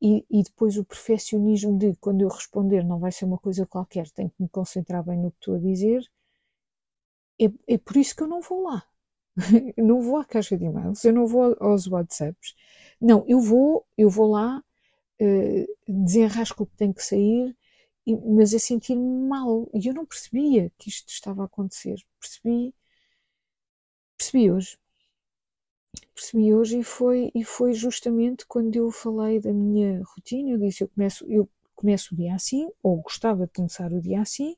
e, 0.00 0.24
e, 0.30 0.42
depois 0.42 0.76
o 0.76 0.84
perfeccionismo 0.84 1.78
de 1.78 1.94
quando 1.96 2.22
eu 2.22 2.28
responder 2.28 2.84
não 2.84 2.98
vai 2.98 3.12
ser 3.12 3.24
uma 3.24 3.38
coisa 3.38 3.66
qualquer, 3.66 4.10
tenho 4.10 4.30
que 4.30 4.42
me 4.42 4.48
concentrar 4.48 5.02
bem 5.04 5.18
no 5.18 5.30
que 5.30 5.38
estou 5.38 5.54
a 5.56 5.58
dizer, 5.58 6.02
é, 7.40 7.74
é 7.74 7.78
por 7.78 7.96
isso 7.96 8.14
que 8.16 8.22
eu 8.22 8.28
não 8.28 8.40
vou 8.40 8.62
lá. 8.64 8.86
não 9.76 10.00
vou 10.00 10.16
à 10.18 10.24
caixa 10.24 10.56
de 10.56 10.64
e-mails, 10.64 11.04
eu 11.04 11.12
não 11.12 11.26
vou 11.26 11.56
aos 11.60 11.86
WhatsApps. 11.86 12.54
Não, 13.00 13.24
eu 13.28 13.40
vou, 13.40 13.86
eu 13.96 14.08
vou 14.10 14.30
lá, 14.30 14.62
uh, 15.20 15.66
desenrasco 15.88 16.64
o 16.64 16.66
que 16.66 16.76
tem 16.76 16.92
que 16.92 17.04
sair, 17.04 17.56
e, 18.06 18.16
mas 18.16 18.54
é 18.54 18.58
sentir-me 18.58 19.28
mal. 19.28 19.68
E 19.74 19.86
eu 19.88 19.94
não 19.94 20.06
percebia 20.06 20.72
que 20.78 20.88
isto 20.90 21.08
estava 21.10 21.42
a 21.42 21.46
acontecer. 21.46 21.96
Percebi, 22.20 22.74
percebi 24.18 24.50
hoje. 24.50 24.76
Percebi 26.14 26.54
hoje 26.54 26.78
e 26.80 26.84
foi, 26.84 27.30
e 27.34 27.44
foi 27.44 27.72
justamente 27.74 28.46
quando 28.46 28.74
eu 28.76 28.90
falei 28.90 29.38
da 29.40 29.52
minha 29.52 30.02
rotina. 30.04 30.50
Eu 30.50 30.58
disse: 30.58 30.82
eu 30.84 30.88
começo, 30.88 31.24
eu 31.30 31.48
começo 31.74 32.14
o 32.14 32.16
dia 32.16 32.34
assim, 32.34 32.70
ou 32.82 33.02
gostava 33.02 33.46
de 33.46 33.52
começar 33.52 33.92
o 33.92 34.00
dia 34.00 34.20
assim, 34.20 34.56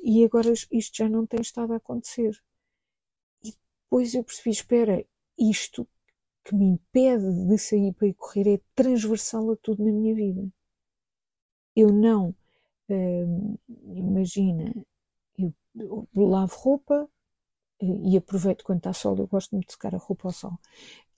e 0.00 0.24
agora 0.24 0.52
isto 0.72 0.96
já 0.96 1.08
não 1.08 1.26
tem 1.26 1.40
estado 1.40 1.72
a 1.72 1.76
acontecer. 1.76 2.32
E 3.44 3.50
depois 3.84 4.14
eu 4.14 4.24
percebi, 4.24 4.50
espera, 4.50 5.04
isto 5.38 5.86
que 6.44 6.54
me 6.54 6.66
impede 6.66 7.46
de 7.48 7.58
sair 7.58 7.92
para 7.94 8.08
ir 8.08 8.14
correr 8.14 8.54
é 8.54 8.60
transversal 8.74 9.50
a 9.52 9.56
tudo 9.56 9.84
na 9.84 9.92
minha 9.92 10.14
vida. 10.14 10.48
Eu 11.74 11.92
não, 11.92 12.34
hum, 12.88 13.56
imagina, 13.94 14.74
eu, 15.38 15.54
eu 16.14 16.26
lavo 16.26 16.54
roupa 16.56 17.08
e 17.80 18.16
aproveito 18.16 18.64
quando 18.64 18.78
está 18.78 18.92
sol, 18.92 19.16
eu 19.18 19.26
gosto 19.26 19.52
muito 19.52 19.68
de 19.68 19.72
secar 19.72 19.94
a 19.94 19.98
roupa 19.98 20.28
ao 20.28 20.32
sol. 20.32 20.58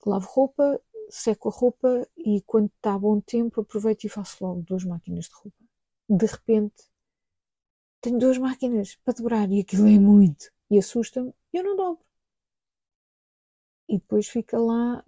Lavo 0.07 0.27
roupa, 0.29 0.81
seco 1.11 1.49
a 1.49 1.53
roupa 1.53 2.09
e 2.17 2.43
quando 2.43 2.71
está 2.77 2.99
bom 2.99 3.21
tempo 3.21 3.61
aproveito 3.61 4.05
e 4.05 4.09
faço 4.09 4.45
logo 4.45 4.63
duas 4.63 4.85
máquinas 4.85 5.27
de 5.27 5.35
roupa. 5.35 5.65
De 6.09 6.27
repente 6.27 6.91
tenho 8.01 8.19
duas 8.19 8.39
máquinas 8.39 8.97
para 9.05 9.15
dobrar 9.15 9.51
e 9.51 9.61
aquilo 9.61 9.87
é 9.87 9.99
muito. 9.99 10.51
E 10.71 10.79
assusta-me 10.79 11.33
e 11.53 11.59
eu 11.59 11.65
não 11.65 11.77
dobro. 11.77 12.05
E 13.89 13.99
depois 13.99 14.29
fica 14.29 14.57
lá, 14.57 15.03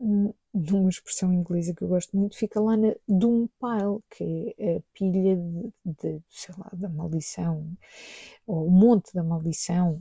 numa 0.53 0.89
expressão 0.89 1.33
inglesa 1.33 1.73
que 1.73 1.83
eu 1.83 1.89
gosto 1.89 2.17
muito, 2.17 2.37
fica 2.37 2.61
lá 2.61 2.77
na 2.77 2.95
doom 3.07 3.47
pile, 3.47 4.01
que 4.11 4.55
é 4.59 4.79
a 4.79 4.83
pilha 4.93 5.37
de, 5.37 5.73
de 5.85 6.23
sei 6.29 6.55
lá, 6.59 6.69
da 6.73 6.89
maldição, 6.89 7.65
ou 8.45 8.67
o 8.67 8.71
monte 8.71 9.15
da 9.15 9.23
maldição. 9.23 10.01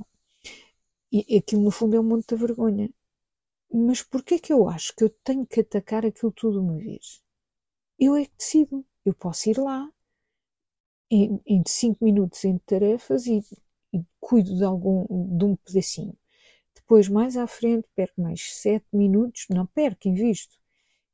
E 1.12 1.38
aquilo 1.38 1.64
no 1.64 1.72
fundo 1.72 1.96
é 1.96 2.00
um 2.00 2.04
monte 2.04 2.28
da 2.30 2.38
vergonha. 2.38 2.90
Mas 3.74 4.04
porquê 4.04 4.40
que 4.40 4.54
eu 4.54 4.70
acho 4.70 4.96
que 4.96 5.04
eu 5.04 5.10
tenho 5.24 5.46
que 5.46 5.62
atacar 5.62 6.06
aquilo 6.06 6.32
tudo 6.32 6.62
uma 6.62 6.78
vez? 6.78 7.22
Eu 8.00 8.16
é 8.16 8.26
que 8.26 8.38
decido. 8.38 8.86
Eu 9.06 9.14
posso 9.16 9.50
ir 9.50 9.58
lá, 9.60 9.92
em, 11.12 11.42
em 11.46 11.64
cinco 11.68 12.04
minutos 12.04 12.44
em 12.46 12.58
tarefas 12.60 13.28
e, 13.28 13.44
e, 13.94 14.04
cuido 14.20 14.56
de 14.56 14.64
algum 14.64 15.06
de 15.38 15.46
um 15.46 15.56
pedacinho. 15.58 16.18
Depois, 16.76 17.10
mais 17.10 17.38
à 17.38 17.48
frente, 17.48 17.88
perco 17.96 18.22
mais 18.22 18.42
sete 18.56 18.88
minutos, 18.94 19.46
não 19.50 19.66
perco, 19.68 20.08
invisto, 20.08 20.58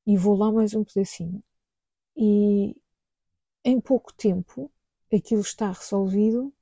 e 0.05 0.17
vou 0.17 0.35
lá 0.37 0.51
mais 0.51 0.75
um 0.75 0.83
pedacinho. 0.83 1.43
E 2.15 2.75
em 3.65 3.79
pouco 3.81 4.13
tempo 4.13 4.71
aquilo 5.13 5.41
está 5.41 5.71
resolvido 5.71 6.53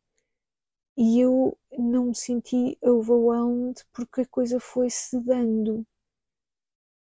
e 0.97 1.19
eu 1.19 1.57
não 1.77 2.07
me 2.07 2.15
senti 2.15 2.77
overwhelmed 2.81 3.85
porque 3.93 4.21
a 4.21 4.25
coisa 4.25 4.59
foi 4.59 4.89
se 4.89 5.19
dando. 5.19 5.85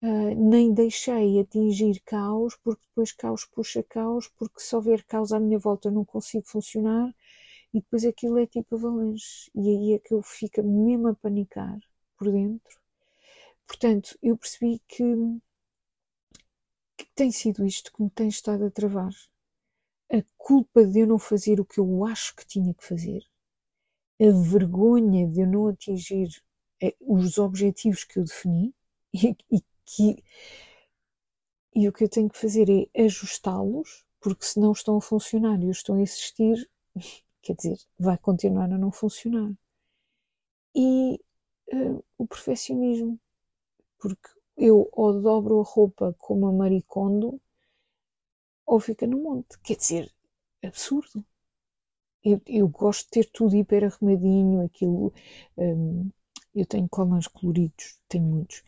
Uh, 0.03 0.35
nem 0.35 0.75
deixei 0.75 1.39
atingir 1.41 2.01
caos, 2.01 2.57
porque 2.57 2.83
depois 2.89 3.13
caos 3.13 3.45
puxa 3.45 3.83
caos, 3.85 4.29
porque 4.37 4.61
se 4.61 4.75
houver 4.75 5.05
caos 5.05 5.33
à 5.33 5.39
minha 5.39 5.59
volta 5.59 5.91
não 5.91 6.05
consigo 6.05 6.45
funcionar 6.47 7.15
e 7.75 7.81
depois 7.81 8.05
aquilo 8.05 8.39
é 8.39 8.47
tipo 8.47 8.77
avalanche. 8.77 9.51
E 9.55 9.69
aí 9.69 9.93
é 9.95 9.99
que 9.99 10.15
eu 10.15 10.23
fico 10.23 10.63
mesmo 10.63 11.09
a 11.09 11.15
panicar 11.15 11.79
por 12.17 12.31
dentro. 12.31 12.81
Portanto, 13.67 14.19
eu 14.23 14.37
percebi 14.37 14.81
que, 14.89 15.05
que 16.97 17.07
tem 17.15 17.31
sido 17.31 17.67
isto 17.67 17.93
que 17.93 18.03
me 18.03 18.11
tem 18.11 18.29
estado 18.29 18.65
a 18.65 18.71
travar. 18.71 19.13
A 20.13 20.23
culpa 20.37 20.85
de 20.85 21.01
eu 21.01 21.07
não 21.07 21.19
fazer 21.19 21.61
o 21.61 21.65
que 21.65 21.81
eu 21.81 22.05
acho 22.05 22.37
que 22.37 22.47
tinha 22.47 22.73
que 22.75 22.85
fazer, 22.85 23.23
a 24.29 24.31
vergonha 24.31 25.27
de 25.29 25.41
eu 25.43 25.47
não 25.47 25.69
atingir 25.69 26.29
eh, 26.83 26.95
os 27.01 27.39
objetivos 27.39 28.05
que 28.05 28.19
eu 28.19 28.25
defini 28.25 28.75
e, 29.15 29.37
e 29.51 29.61
que 29.85 30.23
e 31.75 31.89
o 31.89 31.93
que 31.93 32.05
eu 32.05 32.09
tenho 32.09 32.29
que 32.29 32.39
fazer 32.39 32.67
é 32.95 33.05
ajustá-los, 33.05 34.05
porque 34.21 34.45
se 34.45 34.61
não 34.61 34.73
estão 34.73 34.97
a 34.99 35.01
funcionar 35.01 35.59
e 35.61 35.67
eu 35.67 35.71
estou 35.71 35.97
a 35.97 36.01
insistir, 36.01 36.69
quer 37.43 37.55
dizer, 37.57 37.79
vai 37.99 38.19
continuar 38.19 38.71
a 38.71 38.79
não 38.79 38.93
funcionar. 38.93 39.51
E 40.75 41.15
uh, 41.73 42.05
o 42.19 42.27
perfeccionismo, 42.27 43.19
porque 43.99 44.29
eu 44.57 44.89
ou 44.93 45.21
dobro 45.21 45.61
a 45.61 45.65
roupa 45.65 46.15
como 46.19 46.47
a 46.47 46.53
maricondo 46.53 47.41
ou 48.67 48.79
fica 48.81 49.07
no 49.07 49.19
monte. 49.19 49.59
Quer 49.61 49.77
dizer, 49.77 50.13
absurdo. 50.63 51.25
Eu, 52.25 52.41
eu 52.47 52.69
gosto 52.69 53.05
de 53.07 53.11
ter 53.11 53.31
tudo 53.33 53.57
hiper 53.57 53.85
arrumadinho, 53.85 54.65
aquilo. 54.65 55.13
Um, 55.57 56.11
eu 56.55 56.67
tenho 56.67 56.89
colãs 56.89 57.27
coloridos, 57.27 57.99
tenho 58.09 58.25
muitos, 58.25 58.63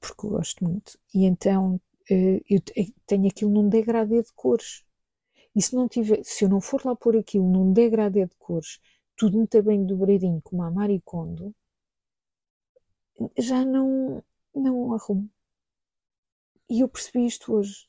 porque 0.00 0.26
eu 0.26 0.30
gosto 0.30 0.64
muito. 0.64 0.98
E 1.14 1.24
então 1.24 1.76
uh, 2.10 2.44
eu 2.48 2.60
tenho 3.06 3.28
aquilo 3.28 3.50
num 3.50 3.68
degradê 3.68 4.22
de 4.22 4.32
cores. 4.34 4.84
E 5.54 5.62
se 5.62 5.74
não 5.74 5.88
tiver, 5.88 6.22
se 6.24 6.44
eu 6.44 6.48
não 6.48 6.60
for 6.60 6.84
lá 6.84 6.96
pôr 6.96 7.16
aquilo 7.16 7.48
num 7.50 7.72
degradê 7.72 8.26
de 8.26 8.34
cores, 8.38 8.80
tudo 9.16 9.36
muito 9.38 9.62
bem 9.62 9.84
dobradinho, 9.86 10.40
como 10.42 10.62
a 10.62 10.70
Maricondo, 10.70 11.54
já 13.38 13.64
não, 13.64 14.22
não 14.54 14.92
arrumo. 14.94 15.30
E 16.68 16.80
eu 16.80 16.88
percebi 16.88 17.26
isto 17.26 17.52
hoje. 17.54 17.86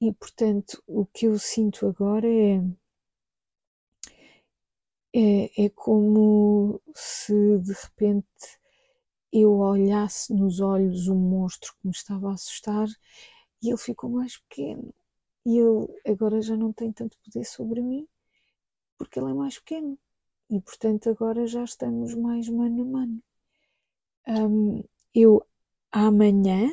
E 0.00 0.12
portanto, 0.12 0.82
o 0.86 1.04
que 1.06 1.26
eu 1.26 1.38
sinto 1.38 1.86
agora 1.86 2.26
é. 2.26 2.62
É, 5.14 5.64
é 5.64 5.68
como 5.70 6.80
se 6.94 7.58
de 7.58 7.72
repente 7.72 8.26
eu 9.32 9.52
olhasse 9.58 10.32
nos 10.34 10.60
olhos 10.60 11.08
um 11.08 11.16
monstro 11.16 11.72
que 11.74 11.86
me 11.86 11.92
estava 11.92 12.30
a 12.30 12.34
assustar 12.34 12.88
e 13.62 13.68
ele 13.70 13.78
ficou 13.78 14.10
mais 14.10 14.38
pequeno. 14.38 14.94
E 15.46 15.58
ele 15.58 15.88
agora 16.06 16.42
já 16.42 16.56
não 16.56 16.72
tem 16.72 16.92
tanto 16.92 17.18
poder 17.24 17.44
sobre 17.44 17.80
mim 17.82 18.06
porque 18.98 19.18
ele 19.20 19.30
é 19.30 19.34
mais 19.34 19.58
pequeno. 19.58 19.98
E 20.50 20.60
portanto 20.60 21.10
agora 21.10 21.46
já 21.46 21.64
estamos 21.64 22.14
mais 22.14 22.48
mano 22.48 22.82
a 22.82 22.86
mano. 22.86 23.22
Um, 24.26 24.82
eu 25.14 25.44
amanhã, 25.92 26.68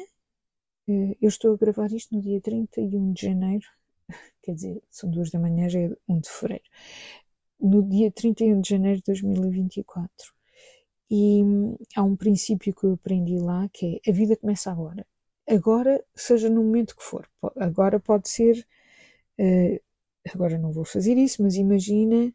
eh, 0.88 1.17
eu 1.21 1.30
estou 1.30 1.54
a 1.54 1.58
gravar 1.58 1.91
isto 1.91 2.15
no 2.15 2.21
dia 2.21 2.41
31 2.41 3.13
de 3.13 3.21
janeiro, 3.28 3.67
quer 4.43 4.54
dizer, 4.56 4.84
são 4.89 5.10
duas 5.10 5.32
da 5.32 5.39
manhã, 5.39 5.69
já 5.69 5.80
é 5.80 5.89
1 6.08 6.19
de 6.19 6.30
fevereiro. 6.30 6.65
No 7.60 7.84
dia 7.84 8.12
31 8.12 8.62
de 8.62 8.70
janeiro 8.70 8.98
de 8.98 9.06
2024. 9.06 10.34
E 11.10 11.41
há 11.96 12.04
um 12.04 12.15
princípio 12.15 12.74
que 12.74 12.84
eu 12.84 12.93
aprendi 12.93 13.38
lá 13.38 13.67
que 13.70 14.02
é 14.06 14.10
a 14.10 14.13
vida 14.13 14.36
começa 14.36 14.72
agora. 14.72 15.06
Agora, 15.48 16.04
seja 16.15 16.50
no 16.50 16.63
momento 16.63 16.96
que 16.96 17.04
for. 17.04 17.28
Agora 17.56 18.00
pode 18.00 18.30
ser. 18.30 18.67
Uh, 19.39 19.80
agora 20.34 20.58
não 20.58 20.72
vou 20.72 20.84
fazer 20.84 21.15
isso, 21.17 21.41
mas 21.41 21.56
imagina, 21.56 22.34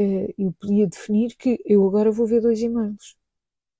uh, 0.00 0.34
eu 0.36 0.52
podia 0.58 0.86
definir 0.86 1.36
que 1.36 1.60
eu 1.64 1.86
agora 1.86 2.10
vou 2.10 2.26
ver 2.26 2.40
dois 2.40 2.60
e-mails 2.60 3.16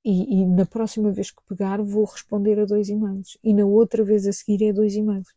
e, 0.04 0.42
e, 0.42 0.46
na 0.46 0.66
próxima 0.66 1.10
vez 1.10 1.30
que 1.30 1.42
pegar 1.48 1.82
vou 1.82 2.04
responder 2.04 2.60
a 2.60 2.66
dois 2.66 2.88
e-mails 2.88 3.38
e 3.42 3.54
na 3.54 3.64
outra 3.64 4.04
vez 4.04 4.26
a 4.26 4.32
seguir 4.32 4.62
é 4.64 4.72
dois 4.72 4.94
e-mails. 4.94 5.28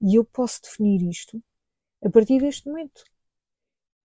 E 0.00 0.16
eu 0.16 0.24
posso 0.24 0.62
definir 0.62 1.02
isto 1.08 1.42
a 2.04 2.10
partir 2.10 2.40
deste 2.40 2.68
momento. 2.68 3.04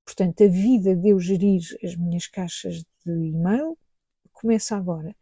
Portanto, 0.06 0.44
a 0.44 0.48
vida 0.48 0.96
de 0.96 1.10
eu 1.10 1.20
gerir 1.20 1.62
as 1.84 1.96
minhas 1.96 2.28
caixas 2.28 2.84
de 3.06 3.12
e-mail 3.12 3.78
começa 4.32 4.76
agora. 4.76 5.16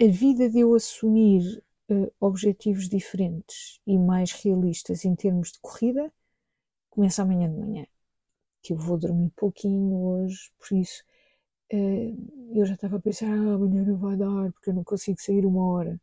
A 0.00 0.06
vida 0.06 0.48
de 0.50 0.60
eu 0.60 0.74
assumir 0.74 1.62
uh, 1.90 2.12
objetivos 2.20 2.88
diferentes 2.88 3.80
e 3.86 3.96
mais 3.98 4.32
realistas 4.32 5.04
em 5.04 5.14
termos 5.14 5.52
de 5.52 5.60
corrida 5.60 6.12
começa 6.90 7.22
amanhã 7.22 7.48
de 7.50 7.58
manhã. 7.58 7.86
Que 8.62 8.72
eu 8.74 8.78
vou 8.78 8.98
dormir 8.98 9.30
pouquinho 9.36 9.96
hoje, 9.96 10.50
por 10.58 10.76
isso 10.76 11.04
eh, 11.72 12.14
eu 12.54 12.66
já 12.66 12.74
estava 12.74 12.96
a 12.96 13.00
pensar, 13.00 13.26
ah, 13.28 13.54
amanhã 13.54 13.82
não 13.84 13.96
vai 13.98 14.16
dar, 14.16 14.52
porque 14.52 14.70
eu 14.70 14.74
não 14.74 14.84
consigo 14.84 15.20
sair 15.20 15.46
uma 15.46 15.64
hora. 15.72 16.00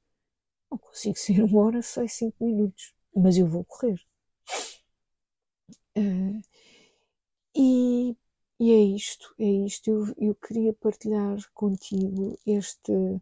Não 0.72 0.78
consigo 0.80 1.18
sair 1.20 1.44
uma 1.44 1.62
hora, 1.62 1.82
sai 1.84 2.08
cinco 2.10 2.46
minutos, 2.46 2.94
mas 3.16 3.38
eu 3.38 3.48
vou 3.48 3.66
correr. 3.66 4.00
Uh, 5.98 6.42
e, 7.56 8.16
e, 8.60 8.72
é 8.72 8.82
isto, 8.96 9.34
é 9.40 9.46
isto. 9.46 9.90
Eu, 9.90 10.16
eu 10.18 10.36
queria 10.36 10.74
partilhar 10.74 11.38
contigo 11.54 12.38
este, 12.46 13.22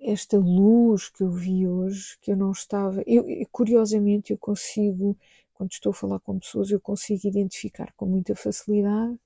esta 0.00 0.38
luz 0.38 1.08
que 1.08 1.22
eu 1.22 1.30
vi 1.30 1.66
hoje, 1.66 2.18
que 2.20 2.32
eu 2.32 2.36
não 2.36 2.52
estava. 2.52 3.02
Eu, 3.06 3.24
curiosamente, 3.50 4.32
eu 4.32 4.38
consigo, 4.38 5.16
quando 5.54 5.72
estou 5.72 5.90
a 5.90 5.94
falar 5.94 6.20
com 6.20 6.38
pessoas, 6.38 6.70
eu 6.70 6.80
consigo 6.80 7.26
identificar 7.26 7.92
com 7.96 8.06
muita 8.06 8.34
facilidade 8.34 9.18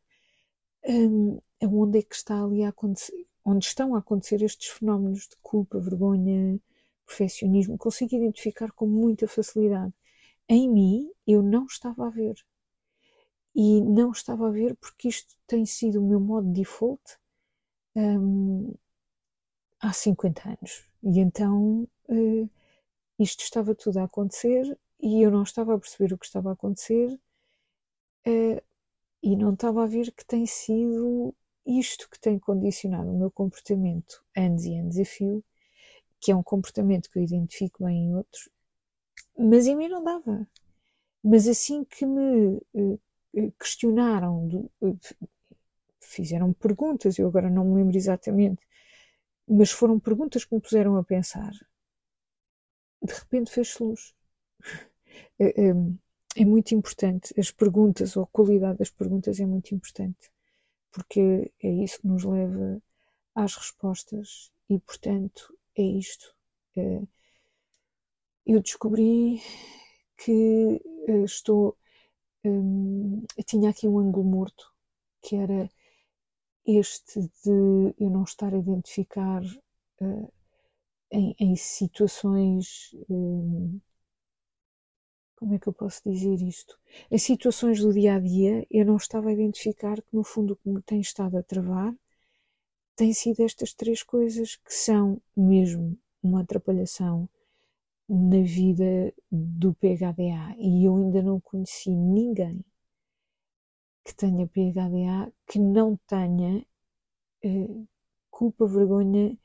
um, 0.84 1.40
onde 1.62 1.98
é 1.98 2.02
que 2.02 2.14
está 2.14 2.42
ali 2.42 2.62
a 2.64 2.68
acontecer, 2.70 3.26
onde 3.44 3.64
estão 3.66 3.94
a 3.94 3.98
acontecer 3.98 4.42
estes 4.42 4.68
fenómenos 4.68 5.22
de 5.28 5.36
culpa, 5.42 5.78
vergonha, 5.80 6.60
perfeccionismo, 7.06 7.78
consigo 7.78 8.14
identificar 8.16 8.72
com 8.72 8.86
muita 8.86 9.26
facilidade. 9.28 9.92
Em 10.48 10.68
mim, 10.70 11.10
eu 11.26 11.42
não 11.42 11.66
estava 11.66 12.06
a 12.06 12.10
ver. 12.10 12.36
E 13.58 13.80
não 13.80 14.10
estava 14.10 14.48
a 14.48 14.50
ver 14.50 14.76
porque 14.76 15.08
isto 15.08 15.34
tem 15.46 15.64
sido 15.64 15.98
o 15.98 16.06
meu 16.06 16.20
modo 16.20 16.46
de 16.48 16.60
default 16.60 17.02
um, 17.96 18.74
há 19.80 19.94
50 19.94 20.46
anos. 20.46 20.86
E 21.02 21.20
então 21.20 21.88
uh, 22.10 22.50
isto 23.18 23.42
estava 23.42 23.74
tudo 23.74 23.98
a 23.98 24.04
acontecer 24.04 24.78
e 25.00 25.22
eu 25.22 25.30
não 25.30 25.42
estava 25.42 25.74
a 25.74 25.78
perceber 25.78 26.12
o 26.12 26.18
que 26.18 26.26
estava 26.26 26.50
a 26.50 26.52
acontecer 26.52 27.18
uh, 28.26 28.62
e 29.22 29.36
não 29.36 29.54
estava 29.54 29.84
a 29.84 29.86
ver 29.86 30.12
que 30.12 30.26
tem 30.26 30.44
sido 30.44 31.34
isto 31.64 32.10
que 32.10 32.20
tem 32.20 32.38
condicionado 32.38 33.10
o 33.10 33.18
meu 33.18 33.30
comportamento 33.30 34.22
anos 34.36 34.66
e 34.66 34.76
anos 34.76 34.98
a 34.98 35.04
fio, 35.04 35.42
que 36.20 36.30
é 36.30 36.36
um 36.36 36.42
comportamento 36.42 37.10
que 37.10 37.18
eu 37.18 37.22
identifico 37.22 37.84
bem 37.84 38.04
em 38.04 38.14
outros, 38.14 38.50
mas 39.38 39.66
em 39.66 39.74
mim 39.76 39.88
não 39.88 40.04
dava. 40.04 40.46
Mas 41.24 41.48
assim 41.48 41.84
que 41.84 42.06
me 42.06 42.60
uh, 42.74 43.00
questionaram, 43.58 44.48
do, 44.48 44.70
uh, 44.80 44.98
fizeram 46.00 46.52
perguntas, 46.52 47.18
eu 47.18 47.28
agora 47.28 47.50
não 47.50 47.64
me 47.64 47.76
lembro 47.76 47.96
exatamente, 47.96 48.62
mas 49.48 49.70
foram 49.70 49.98
perguntas 50.00 50.44
que 50.44 50.54
me 50.54 50.60
puseram 50.60 50.96
a 50.96 51.04
pensar. 51.04 51.52
De 53.02 53.12
repente 53.12 53.50
fez-se 53.50 53.82
luz. 53.82 54.14
é, 55.38 55.70
é 56.36 56.44
muito 56.44 56.74
importante, 56.74 57.32
as 57.38 57.50
perguntas 57.50 58.16
ou 58.16 58.24
a 58.24 58.26
qualidade 58.26 58.78
das 58.78 58.90
perguntas 58.90 59.40
é 59.40 59.46
muito 59.46 59.74
importante 59.74 60.30
porque 60.96 61.52
é 61.62 61.68
isso 61.68 62.00
que 62.00 62.06
nos 62.06 62.24
leva 62.24 62.82
às 63.34 63.54
respostas 63.54 64.50
e, 64.70 64.78
portanto, 64.78 65.54
é 65.76 65.82
isto. 65.82 66.34
É, 66.74 67.02
eu 68.46 68.62
descobri 68.62 69.42
que 70.16 70.80
eh, 71.06 71.24
estou. 71.24 71.76
Hum, 72.48 73.24
tinha 73.44 73.70
aqui 73.70 73.88
um 73.88 73.98
ângulo 73.98 74.24
morto, 74.24 74.72
que 75.20 75.34
era 75.34 75.68
este 76.64 77.20
de 77.20 77.94
eu 77.98 78.08
não 78.08 78.22
estar 78.22 78.54
a 78.54 78.56
identificar 78.56 79.42
uh, 80.00 80.32
em, 81.10 81.34
em, 81.40 81.56
situações 81.56 82.94
um, 83.10 83.80
como 85.34 85.54
é 85.54 85.58
que 85.58 85.66
eu 85.66 85.72
posso 85.72 86.08
dizer 86.08 86.40
isto? 86.40 86.78
Em 87.10 87.18
situações 87.18 87.80
do 87.80 87.92
dia 87.92 88.14
a 88.14 88.20
dia, 88.20 88.64
eu 88.70 88.86
não 88.86 88.96
estava 88.96 89.28
a 89.28 89.32
identificar 89.32 90.00
que, 90.00 90.14
no 90.14 90.22
fundo, 90.22 90.52
o 90.52 90.56
que 90.56 90.68
me 90.68 90.80
tem 90.82 91.00
estado 91.00 91.36
a 91.36 91.42
travar 91.42 91.92
tem 92.94 93.12
sido 93.12 93.40
estas 93.42 93.74
três 93.74 94.04
coisas 94.04 94.54
que 94.54 94.72
são 94.72 95.20
mesmo 95.36 95.98
uma 96.22 96.42
atrapalhação 96.42 97.28
na 98.08 98.40
vida 98.42 99.12
do 99.30 99.74
PHDA. 99.74 100.54
E 100.58 100.84
eu 100.84 100.96
ainda 100.96 101.22
não 101.22 101.40
conheci 101.40 101.90
ninguém 101.90 102.64
que 104.04 104.14
tenha 104.14 104.46
PHDA 104.46 105.32
que 105.46 105.58
não 105.58 105.98
tenha 106.06 106.64
eh, 107.42 107.68
culpa, 108.30 108.66
vergonha 108.66 109.36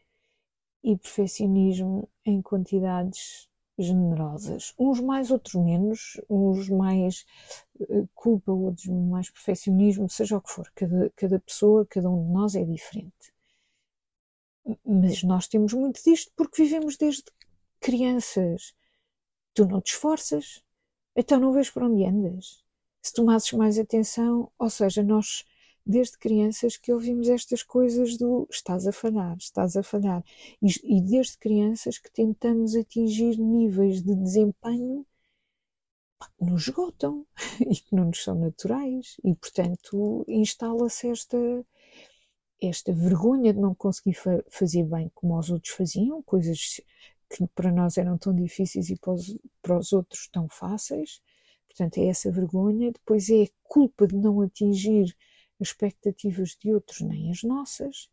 e 0.84 0.97
perfeccionismo 0.97 2.09
em 2.26 2.41
quantidades 2.41 3.49
generosas. 3.78 4.74
Uns 4.78 4.99
mais, 4.99 5.32
outros 5.32 5.55
menos, 5.55 6.20
uns 6.30 6.70
mais 6.70 7.26
uh, 7.80 8.07
culpa, 8.14 8.51
outros 8.51 8.88
mais 8.88 9.30
perfeccionismo, 9.30 10.09
seja 10.09 10.38
o 10.38 10.41
que 10.41 10.51
for. 10.51 10.72
Cada, 10.76 11.09
cada 11.16 11.39
pessoa, 11.39 11.86
cada 11.86 12.09
um 12.09 12.26
de 12.26 12.32
nós 12.32 12.55
é 12.55 12.64
diferente. 12.64 13.34
mas 14.86 15.24
nós 15.24 15.47
temos 15.47 15.74
muito 15.74 16.01
disto 16.03 16.32
porque 16.36 16.64
vivemos 16.64 16.97
desde 16.97 17.24
crianças. 17.82 18.74
Tu 19.54 19.66
não 19.66 19.82
te 19.82 19.94
esforças, 19.94 20.64
então 21.16 21.40
não 21.40 21.52
vês 21.52 21.70
para 21.70 21.88
onde 21.88 22.06
andas. 22.06 22.64
Se 23.02 23.14
tomasses 23.14 23.52
mais 23.54 23.78
atenção, 23.78 24.52
ou 24.58 24.70
seja, 24.70 25.04
nós 25.04 25.44
desde 25.86 26.18
crianças 26.18 26.78
que 26.78 26.94
ouvimos 26.94 27.28
estas 27.28 27.64
coisas 27.64 28.18
do 28.18 28.48
estás 28.50 28.88
a 28.88 28.92
falhar, 28.92 29.36
estás 29.38 29.76
a 29.76 29.84
falhar. 29.84 30.24
E, 30.62 30.98
e 30.98 31.02
desde 31.02 31.38
crianças 31.38 31.98
que 31.98 32.12
tentamos 32.12 32.76
atingir 32.76 33.38
níveis 33.38 34.02
de 34.02 34.16
desempenho 34.16 35.06
que 36.38 36.46
nos 36.46 36.68
esgotam 36.68 37.26
e 37.60 37.76
que 37.76 37.96
não 37.96 38.06
nos 38.06 38.24
são 38.24 38.36
naturais. 38.36 39.18
E, 39.24 39.34
portanto, 39.36 40.24
instala-se 40.28 41.10
esta, 41.10 41.66
esta 42.62 42.94
vergonha 42.94 43.54
de 43.54 43.60
não 43.60 43.74
conseguir 43.74 44.14
fa 44.14 44.44
fazer 44.50 44.84
bem 44.84 45.12
como 45.16 45.38
os 45.38 45.50
outros 45.50 45.74
faziam, 45.74 46.22
coisas 46.24 46.82
que 47.32 47.48
para 47.56 47.72
nós 47.72 47.98
eram 47.98 48.18
tão 48.18 48.36
difíceis 48.36 48.90
e 48.90 48.98
para 48.98 49.14
os, 49.14 49.38
para 49.62 49.78
os 49.78 49.94
outros 49.94 50.28
tão 50.28 50.48
fáceis. 50.50 51.22
Portanto, 51.68 51.98
é 51.98 52.08
essa 52.08 52.32
vergonha. 52.32 52.92
Depois 52.92 53.30
é 53.30 53.44
a 53.44 53.50
culpa 53.64 54.06
de 54.06 54.16
não 54.16 54.42
atingir 54.42 55.16
as 55.60 55.70
expectativas 55.70 56.58
de 56.60 56.74
outros 56.74 57.02
nem 57.02 57.32
as 57.32 57.44
nossas. 57.44 58.10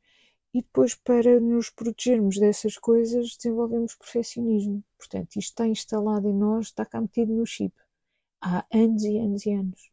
E 0.55 0.63
depois, 0.63 0.95
para 0.95 1.41
nos 1.41 1.71
protegermos 1.71 2.39
dessas 2.39 2.79
coisas, 2.79 3.37
desenvolvemos 3.37 3.95
perfeccionismo. 3.95 4.83
Portanto, 4.97 5.37
isto 5.37 5.51
está 5.51 5.67
instalado 5.67 6.29
em 6.29 6.35
nós, 6.35 6.67
está 6.67 6.87
cá 6.87 7.01
metido 7.01 7.33
no 7.35 7.45
chip. 7.47 7.75
Há 8.41 8.65
anos 8.73 9.03
e 9.05 9.19
anos 9.19 9.47
e 9.47 9.53
anos. 9.53 9.91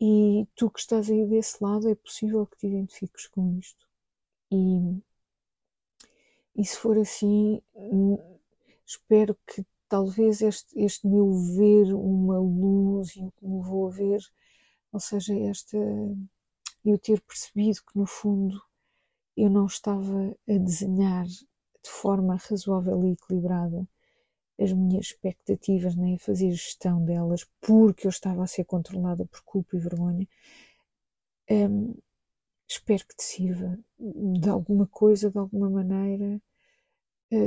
E 0.00 0.46
tu 0.54 0.70
que 0.70 0.80
estás 0.80 1.10
aí 1.10 1.26
desse 1.26 1.62
lado, 1.62 1.88
é 1.88 1.94
possível 1.94 2.46
que 2.46 2.56
te 2.58 2.66
identifiques 2.66 3.26
com 3.28 3.58
isto. 3.58 3.86
E, 4.50 5.02
e 6.60 6.64
se 6.66 6.76
for 6.76 6.98
assim, 6.98 7.62
hum, 7.74 8.18
espero 8.84 9.34
que 9.46 9.64
talvez 9.88 10.42
este, 10.42 10.78
este 10.78 11.06
meu 11.06 11.32
ver 11.32 11.94
uma 11.94 12.38
luz 12.38 13.16
e 13.16 13.22
o 13.24 13.32
que 13.32 13.46
me 13.46 13.62
vou 13.62 13.86
a 13.88 13.90
ver, 13.90 14.20
ou 14.92 15.00
seja, 15.00 15.34
esta 15.34 15.78
eu 16.84 16.98
ter 16.98 17.22
percebido 17.22 17.80
que 17.82 17.98
no 17.98 18.04
fundo 18.04 18.60
eu 19.34 19.48
não 19.48 19.64
estava 19.64 20.36
a 20.46 20.58
desenhar 20.58 21.24
de 21.26 21.90
forma 21.90 22.36
razoável 22.36 23.06
e 23.06 23.12
equilibrada 23.12 23.88
as 24.60 24.70
minhas 24.70 25.06
expectativas, 25.06 25.96
nem 25.96 26.16
a 26.16 26.18
fazer 26.18 26.50
gestão 26.50 27.02
delas, 27.02 27.46
porque 27.58 28.06
eu 28.06 28.10
estava 28.10 28.44
a 28.44 28.46
ser 28.46 28.64
controlada 28.64 29.24
por 29.24 29.40
culpa 29.44 29.76
e 29.76 29.80
vergonha. 29.80 30.28
Um, 31.50 31.94
espero 32.68 33.06
que 33.06 33.16
te 33.16 33.24
sirva 33.24 33.78
de 33.98 34.48
alguma 34.48 34.86
coisa, 34.86 35.30
de 35.30 35.38
alguma 35.38 35.70
maneira, 35.70 36.40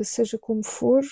seja 0.03 0.38
como 0.38 0.63
for, 0.63 1.03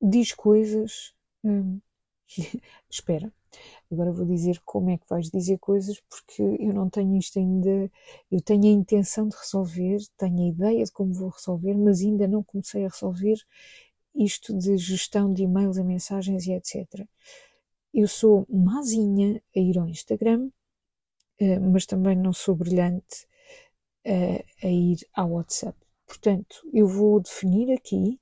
diz 0.00 0.32
coisas. 0.32 1.14
Um, 1.42 1.80
espera, 2.90 3.32
agora 3.90 4.12
vou 4.12 4.26
dizer 4.26 4.60
como 4.64 4.90
é 4.90 4.98
que 4.98 5.08
vais 5.08 5.30
dizer 5.30 5.58
coisas, 5.58 6.00
porque 6.08 6.42
eu 6.42 6.72
não 6.72 6.88
tenho 6.90 7.16
isto 7.16 7.38
ainda. 7.38 7.90
Eu 8.30 8.40
tenho 8.42 8.64
a 8.64 8.68
intenção 8.68 9.28
de 9.28 9.36
resolver, 9.36 9.98
tenho 10.16 10.40
a 10.40 10.48
ideia 10.48 10.84
de 10.84 10.92
como 10.92 11.12
vou 11.14 11.30
resolver, 11.30 11.74
mas 11.74 12.00
ainda 12.00 12.26
não 12.28 12.42
comecei 12.42 12.84
a 12.84 12.88
resolver 12.88 13.36
isto 14.14 14.56
de 14.56 14.76
gestão 14.76 15.32
de 15.32 15.42
e-mails 15.42 15.76
e 15.76 15.82
mensagens 15.82 16.46
e 16.46 16.52
etc. 16.52 17.06
Eu 17.92 18.08
sou 18.08 18.46
mazinha 18.48 19.42
a 19.56 19.58
ir 19.60 19.78
ao 19.78 19.88
Instagram, 19.88 20.50
eh, 21.38 21.58
mas 21.58 21.86
também 21.86 22.16
não 22.16 22.32
sou 22.32 22.54
brilhante 22.54 23.26
eh, 24.04 24.44
a 24.62 24.68
ir 24.68 24.98
ao 25.14 25.32
WhatsApp. 25.32 25.78
Portanto, 26.06 26.68
eu 26.72 26.86
vou 26.86 27.20
definir 27.20 27.72
aqui 27.72 28.20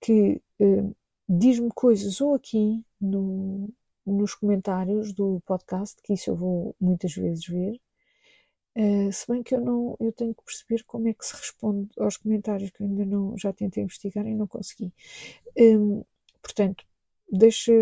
que 0.00 0.42
eh, 0.60 0.90
diz-me 1.28 1.70
coisas 1.70 2.20
ou 2.20 2.34
aqui 2.34 2.84
no, 3.00 3.68
nos 4.06 4.34
comentários 4.34 5.12
do 5.12 5.40
podcast, 5.46 6.00
que 6.02 6.14
isso 6.14 6.30
eu 6.30 6.36
vou 6.36 6.76
muitas 6.80 7.14
vezes 7.14 7.46
ver, 7.46 7.80
Uh, 8.76 9.12
se 9.12 9.26
bem 9.26 9.42
que 9.42 9.54
eu 9.54 9.60
não, 9.60 9.96
eu 9.98 10.12
tenho 10.12 10.34
que 10.34 10.44
perceber 10.44 10.84
como 10.84 11.08
é 11.08 11.14
que 11.14 11.26
se 11.26 11.34
responde 11.34 11.90
aos 11.98 12.16
comentários 12.16 12.70
que 12.70 12.82
eu 12.82 12.86
ainda 12.86 13.04
não, 13.04 13.36
já 13.36 13.52
tentei 13.52 13.82
investigar 13.82 14.26
e 14.26 14.34
não 14.34 14.46
consegui. 14.46 14.92
Um, 15.58 16.04
portanto, 16.42 16.84
deixa, 17.30 17.72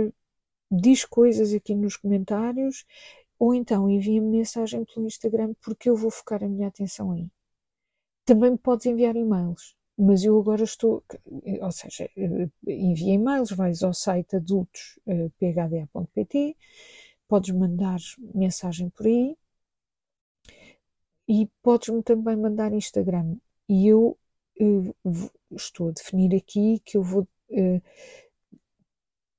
diz 0.71 1.05
coisas 1.05 1.53
aqui 1.55 1.75
nos 1.75 1.97
comentários 1.97 2.87
ou 3.39 3.55
então 3.55 3.89
envia-me 3.89 4.29
mensagem 4.39 4.85
pelo 4.85 5.07
Instagram 5.07 5.55
porque 5.63 5.91
eu 5.91 5.97
vou 5.97 6.11
focar 6.11 6.43
a 6.43 6.49
minha 6.49 6.69
atenção 6.69 7.13
aí. 7.13 7.31
Também 8.29 8.51
me 8.51 8.59
podes 8.59 8.85
enviar 8.85 9.16
e-mails, 9.16 9.74
mas 9.97 10.22
eu 10.22 10.39
agora 10.39 10.62
estou, 10.62 11.03
ou 11.62 11.72
seja, 11.72 12.11
eh, 12.14 12.51
envia 12.66 13.14
e-mails, 13.14 13.51
vais 13.53 13.83
ao 13.83 13.95
site 13.95 14.37
adultos.phda.pt, 14.37 16.55
podes 17.26 17.55
mandar 17.55 17.97
mensagem 18.35 18.91
por 18.91 19.07
aí 19.07 19.35
e 21.26 21.49
podes-me 21.62 22.03
também 22.03 22.37
mandar 22.37 22.74
Instagram. 22.74 23.39
E 23.66 23.89
eu 23.89 24.18
uh, 24.61 24.95
estou 25.53 25.89
a 25.89 25.93
definir 25.93 26.37
aqui 26.37 26.83
que 26.85 26.99
eu 26.99 27.03
vou 27.03 27.22
uh, 27.22 27.81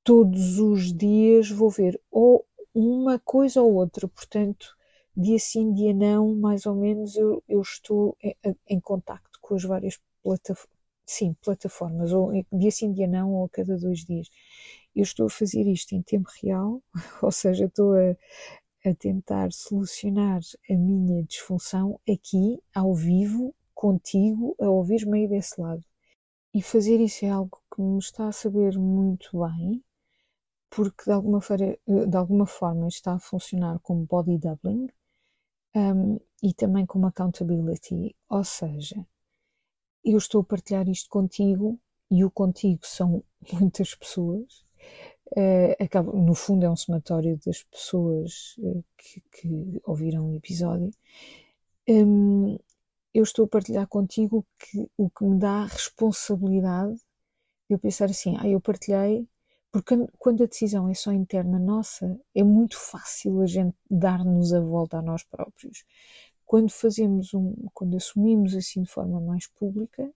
todos 0.04 0.58
os 0.58 0.92
dias 0.92 1.52
vou 1.52 1.70
ver 1.70 2.02
ou 2.10 2.44
uma 2.74 3.20
coisa 3.20 3.62
ou 3.62 3.76
outra, 3.76 4.08
portanto, 4.08 4.76
dia 5.22 5.40
sim, 5.40 5.74
dia 5.74 5.94
não, 5.94 6.34
mais 6.36 6.66
ou 6.66 6.76
menos 6.76 7.16
eu, 7.16 7.44
eu 7.48 7.62
estou 7.62 8.18
em, 8.24 8.36
em 8.68 8.80
contacto 8.80 9.40
com 9.42 9.56
as 9.56 9.64
várias 9.64 10.00
plataformas, 10.24 10.78
sim, 11.06 11.36
plataformas, 11.42 12.12
ou 12.14 12.32
dia 12.52 12.72
sim, 12.72 12.94
dia 12.94 13.08
não, 13.08 13.34
ou 13.34 13.46
a 13.46 13.50
cada 13.50 13.78
dois 13.78 14.06
dias. 14.06 14.30
Eu 14.96 15.04
estou 15.04 15.28
a 15.28 15.30
fazer 15.30 15.68
isto 15.68 15.94
em 15.96 16.02
tempo 16.02 16.30
real, 16.42 16.82
ou 17.22 17.32
seja, 17.32 17.66
estou 17.66 17.94
a, 17.96 18.16
a 18.90 18.96
tentar 18.96 19.52
solucionar 19.52 20.42
a 20.70 20.74
minha 20.74 21.24
disfunção 21.24 22.00
aqui, 22.10 22.62
ao 22.74 22.94
vivo, 22.94 23.54
contigo, 23.76 24.56
a 24.60 24.70
ouvir-me 24.70 25.20
aí 25.22 25.28
desse 25.28 25.60
lado. 25.62 25.84
E 26.54 26.62
fazer 26.62 27.00
isso 27.02 27.26
é 27.26 27.30
algo 27.30 27.60
que 27.74 27.82
me 27.82 28.00
está 28.00 28.28
a 28.28 28.32
saber 28.34 28.78
muito 28.78 29.40
bem, 29.40 29.84
porque 30.70 31.04
de 31.06 31.12
alguma, 31.12 31.40
de 32.08 32.18
alguma 32.18 32.46
forma 32.48 32.88
está 32.88 33.14
a 33.16 33.20
funcionar 33.20 33.80
como 33.82 34.06
body 34.06 34.38
doubling 34.38 34.88
um, 35.76 36.20
e 36.42 36.54
também 36.54 36.86
como 36.86 37.08
accountability, 37.08 38.16
ou 38.30 38.44
seja, 38.44 39.06
eu 40.04 40.18
estou 40.18 40.42
a 40.42 40.46
partilhar 40.46 40.88
isto 40.90 41.10
contigo 41.10 41.80
e 42.10 42.24
o 42.24 42.32
contigo 42.32 42.86
são 42.86 43.24
muitas 43.54 43.94
pessoas 43.96 44.66
Uh, 45.38 45.76
acaba, 45.80 46.12
no 46.12 46.34
fundo 46.34 46.66
é 46.66 46.70
um 46.70 46.76
somatório 46.76 47.40
das 47.46 47.62
pessoas 47.64 48.56
uh, 48.58 48.84
que, 48.98 49.22
que, 49.32 49.82
ouviram 49.84 50.32
o 50.32 50.36
episódio. 50.36 50.90
Um, 51.88 52.58
eu 53.14 53.24
estou 53.24 53.46
a 53.46 53.48
partilhar 53.48 53.88
contigo 53.88 54.46
que, 54.58 54.90
o 54.98 55.10
que 55.10 55.24
me 55.26 55.38
dá 55.38 55.66
responsabilidade 55.66 56.96
de 56.96 57.76
eu 57.76 57.80
pensar 57.80 58.06
assim, 58.06 58.36
ah, 58.40 58.48
eu 58.48 58.60
partilhei, 58.60 59.28
porque 59.72 59.96
quando 60.18 60.44
a 60.44 60.48
decisão 60.48 60.90
é 60.90 60.94
só 60.94 61.12
interna 61.12 61.60
nossa, 61.60 62.20
é 62.34 62.44
muito 62.44 62.78
fácil 62.78 63.42
a 63.42 63.46
gente 63.46 63.76
dar-nos 63.90 64.54
a 64.54 64.60
volta 64.60 64.98
a 64.98 65.02
nós 65.02 65.24
próprios. 65.24 65.86
Quando 66.46 66.72
fazemos 66.72 67.34
um, 67.34 67.54
quando 67.74 67.96
assumimos 67.96 68.56
assim 68.56 68.82
de 68.82 68.90
forma 68.90 69.22
mais 69.22 69.48
pública, 69.48 70.12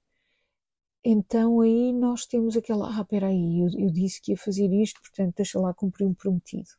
então 1.04 1.62
aí 1.62 1.94
nós 1.94 2.26
temos 2.26 2.58
aquela, 2.58 2.98
ah, 2.98 3.02
espera 3.02 3.28
aí, 3.28 3.60
eu, 3.62 3.68
eu, 3.78 3.92
disse 3.92 4.22
que 4.22 4.32
ia 4.32 4.38
fazer 4.38 4.72
isto, 4.74 5.02
portanto 5.02 5.36
deixa 5.36 5.60
lá 5.60 5.74
cumprir 5.74 6.08
um 6.08 6.14
prometido. 6.14 6.70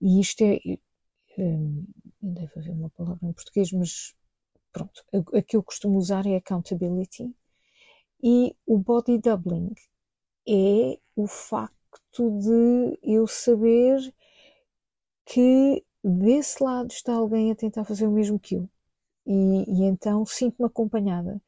E 0.00 0.20
isto 0.20 0.42
é, 0.42 0.58
um, 1.38 1.86
deve 2.20 2.52
haver 2.58 2.72
uma 2.72 2.90
palavra 2.90 3.26
em 3.26 3.32
português, 3.32 3.72
mas 3.72 4.14
pronto, 4.72 5.04
a, 5.14 5.38
a 5.38 5.42
que 5.42 5.56
eu 5.56 5.62
costumo 5.62 5.98
usar 5.98 6.26
é 6.26 6.36
accountability. 6.36 7.34
E 8.22 8.54
o 8.66 8.78
body 8.78 9.18
doubling 9.18 9.72
é 10.48 10.98
o 11.14 11.26
facto 12.16 12.30
de 12.38 12.98
eu 13.02 13.26
saber 13.26 14.00
que 15.24 15.84
desse 16.02 16.62
lado 16.62 16.90
está 16.90 17.14
alguém 17.14 17.50
a 17.50 17.56
tentar 17.56 17.84
fazer 17.84 18.06
o 18.06 18.10
mesmo 18.10 18.38
que 18.38 18.56
eu. 18.56 18.68
E, 19.26 19.64
e 19.68 19.84
então 19.84 20.24
sinto-me 20.24 20.66
acompanhada 20.66 21.40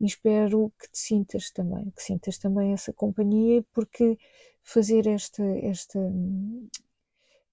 e 0.00 0.06
espero 0.06 0.72
que 0.78 0.90
te 0.90 0.98
sintas 0.98 1.50
também, 1.50 1.90
que 1.90 2.02
sintas 2.02 2.38
também 2.38 2.72
essa 2.72 2.92
companhia, 2.92 3.64
porque 3.72 4.18
fazer 4.62 5.06
esta, 5.06 5.42
esta, 5.62 5.98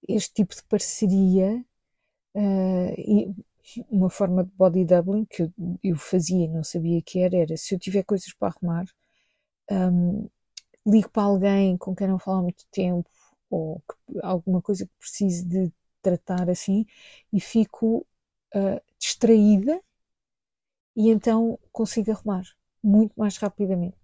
este 0.08 0.34
tipo 0.34 0.54
de 0.54 0.62
parceria 0.64 1.64
uh, 2.34 2.94
e 2.98 3.34
uma 3.90 4.10
forma 4.10 4.44
de 4.44 4.50
body 4.52 4.84
doubling 4.84 5.24
que 5.24 5.42
eu, 5.42 5.52
eu, 5.82 5.96
fazia 5.96 6.44
e 6.44 6.48
não 6.48 6.62
sabia 6.62 7.00
que 7.02 7.18
era, 7.20 7.36
era 7.36 7.56
se 7.56 7.74
eu 7.74 7.78
tiver 7.78 8.04
coisas 8.04 8.32
para 8.34 8.48
arrumar, 8.48 8.84
um, 9.70 10.28
ligo 10.86 11.10
para 11.10 11.24
alguém 11.24 11.76
com 11.76 11.94
quem 11.94 12.08
não 12.08 12.18
falo 12.18 12.38
há 12.38 12.42
muito 12.42 12.66
tempo 12.70 13.08
ou 13.50 13.80
que, 13.80 14.20
alguma 14.22 14.60
coisa 14.62 14.86
que 14.86 14.92
precise 14.98 15.44
de 15.44 15.72
tratar 16.02 16.50
assim 16.50 16.86
e 17.32 17.40
fico 17.40 18.06
uh, 18.54 18.80
distraída 18.98 19.80
e 20.96 21.10
então 21.10 21.58
consigo 21.72 22.10
arrumar. 22.12 22.44
muito 22.82 23.14
mais 23.16 23.36
rapidamente. 23.38 23.96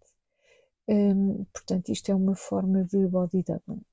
Um, 0.88 1.44
portanto, 1.52 1.90
isto 1.90 2.10
é 2.10 2.14
uma 2.14 2.34
forma 2.34 2.84
de 2.84 3.06
body 3.06 3.42
doubling. 3.42 3.84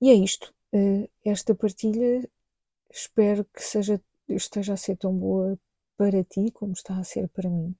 E 0.00 0.10
é 0.10 0.14
isto. 0.14 0.54
Uh, 0.72 1.08
esta 1.24 1.54
partilha 1.54 2.28
espero 2.90 3.44
que 3.46 3.62
seja, 3.62 4.00
esteja 4.28 4.74
a 4.74 4.76
ser 4.76 4.96
tão 4.96 5.16
boa 5.16 5.58
para 5.96 6.22
ti 6.24 6.50
como 6.52 6.72
está 6.72 6.98
a 6.98 7.04
ser 7.04 7.28
para 7.28 7.50
mim 7.50 7.76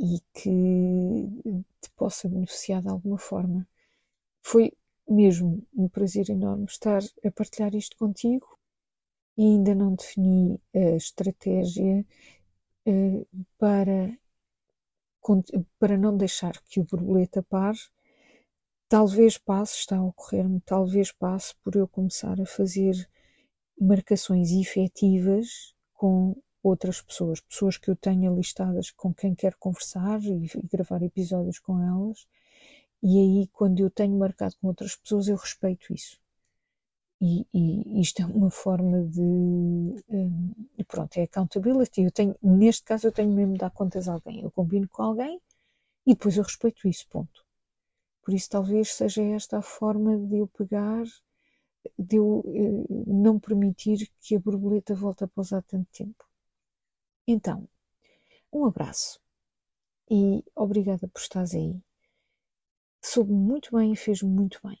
e 0.00 0.18
que 0.32 1.28
te 1.78 1.90
possa 1.94 2.26
beneficiar 2.26 2.80
de 2.80 2.88
alguma 2.88 3.18
forma. 3.18 3.68
Foi 4.40 4.72
mesmo 5.06 5.62
um 5.76 5.88
prazer 5.88 6.30
enorme 6.30 6.64
estar 6.64 7.02
a 7.22 7.30
partilhar 7.30 7.74
isto 7.74 7.98
contigo 7.98 8.58
e 9.36 9.42
ainda 9.42 9.74
não 9.74 9.94
defini 9.94 10.58
a 10.74 10.96
estratégia 10.96 12.06
uh, 12.86 13.28
para, 13.58 14.16
para 15.78 15.98
não 15.98 16.16
deixar 16.16 16.58
que 16.62 16.80
o 16.80 16.84
borboleta 16.84 17.42
pare. 17.42 17.78
Talvez 18.88 19.36
passe, 19.36 19.80
está 19.80 19.98
a 19.98 20.02
ocorrer-me, 20.02 20.60
talvez 20.62 21.12
passe 21.12 21.54
por 21.62 21.76
eu 21.76 21.86
começar 21.86 22.40
a 22.40 22.46
fazer 22.46 23.08
marcações 23.78 24.50
efetivas 24.50 25.74
com 25.92 26.34
outras 26.62 27.00
pessoas, 27.00 27.40
pessoas 27.40 27.76
que 27.78 27.90
eu 27.90 27.96
tenha 27.96 28.30
listadas 28.30 28.90
com 28.90 29.12
quem 29.14 29.34
quero 29.34 29.56
conversar 29.58 30.22
e, 30.22 30.46
e, 30.46 30.62
gravar 30.70 31.02
episódios 31.02 31.58
com 31.58 31.80
elas. 31.80 32.26
E 33.02 33.18
aí, 33.18 33.48
quando 33.52 33.80
eu 33.80 33.90
tenho 33.90 34.18
marcado 34.18 34.54
com 34.60 34.68
outras 34.68 34.96
pessoas, 34.96 35.28
eu 35.28 35.36
respeito 35.36 35.92
isso. 35.94 36.18
E, 37.20 37.46
e 37.52 38.00
isto 38.00 38.22
é 38.22 38.26
uma 38.26 38.50
forma 38.50 39.02
de. 39.04 39.20
Um, 39.20 40.52
pronto, 40.88 41.16
é 41.18 41.22
accountability. 41.24 42.02
Eu 42.02 42.10
tenho, 42.10 42.34
neste 42.42 42.84
caso, 42.84 43.06
eu 43.06 43.12
tenho 43.12 43.30
mesmo 43.30 43.54
de 43.54 43.60
dar 43.60 43.70
contas 43.70 44.08
a 44.08 44.14
alguém. 44.14 44.42
Eu 44.42 44.50
combino 44.50 44.88
com 44.88 45.02
alguém 45.02 45.40
e 46.06 46.14
depois 46.14 46.36
eu 46.36 46.44
respeito 46.44 46.88
isso, 46.88 47.06
ponto. 47.08 47.44
Por 48.22 48.34
isso, 48.34 48.50
talvez 48.50 48.94
seja 48.94 49.22
esta 49.22 49.58
a 49.58 49.62
forma 49.62 50.16
de 50.18 50.38
eu 50.38 50.48
pegar 50.48 51.04
de 51.98 52.16
eu 52.16 52.42
eh, 52.46 52.84
não 53.06 53.38
permitir 53.38 54.10
que 54.20 54.36
a 54.36 54.40
borboleta 54.40 54.94
volte 54.94 55.24
a 55.24 55.28
pousar 55.28 55.62
tanto 55.62 55.88
tempo. 55.92 56.29
Então, 57.32 57.68
um 58.52 58.66
abraço 58.66 59.20
e 60.10 60.42
obrigada 60.52 61.06
por 61.06 61.20
estares 61.20 61.54
aí. 61.54 61.80
Soube 63.00 63.32
muito 63.32 63.76
bem 63.76 63.92
e 63.92 63.96
fez 63.96 64.20
muito 64.20 64.58
bem. 64.64 64.76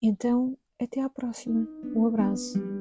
Então, 0.00 0.56
até 0.80 1.02
à 1.02 1.10
próxima. 1.10 1.66
Um 1.92 2.06
abraço. 2.06 2.75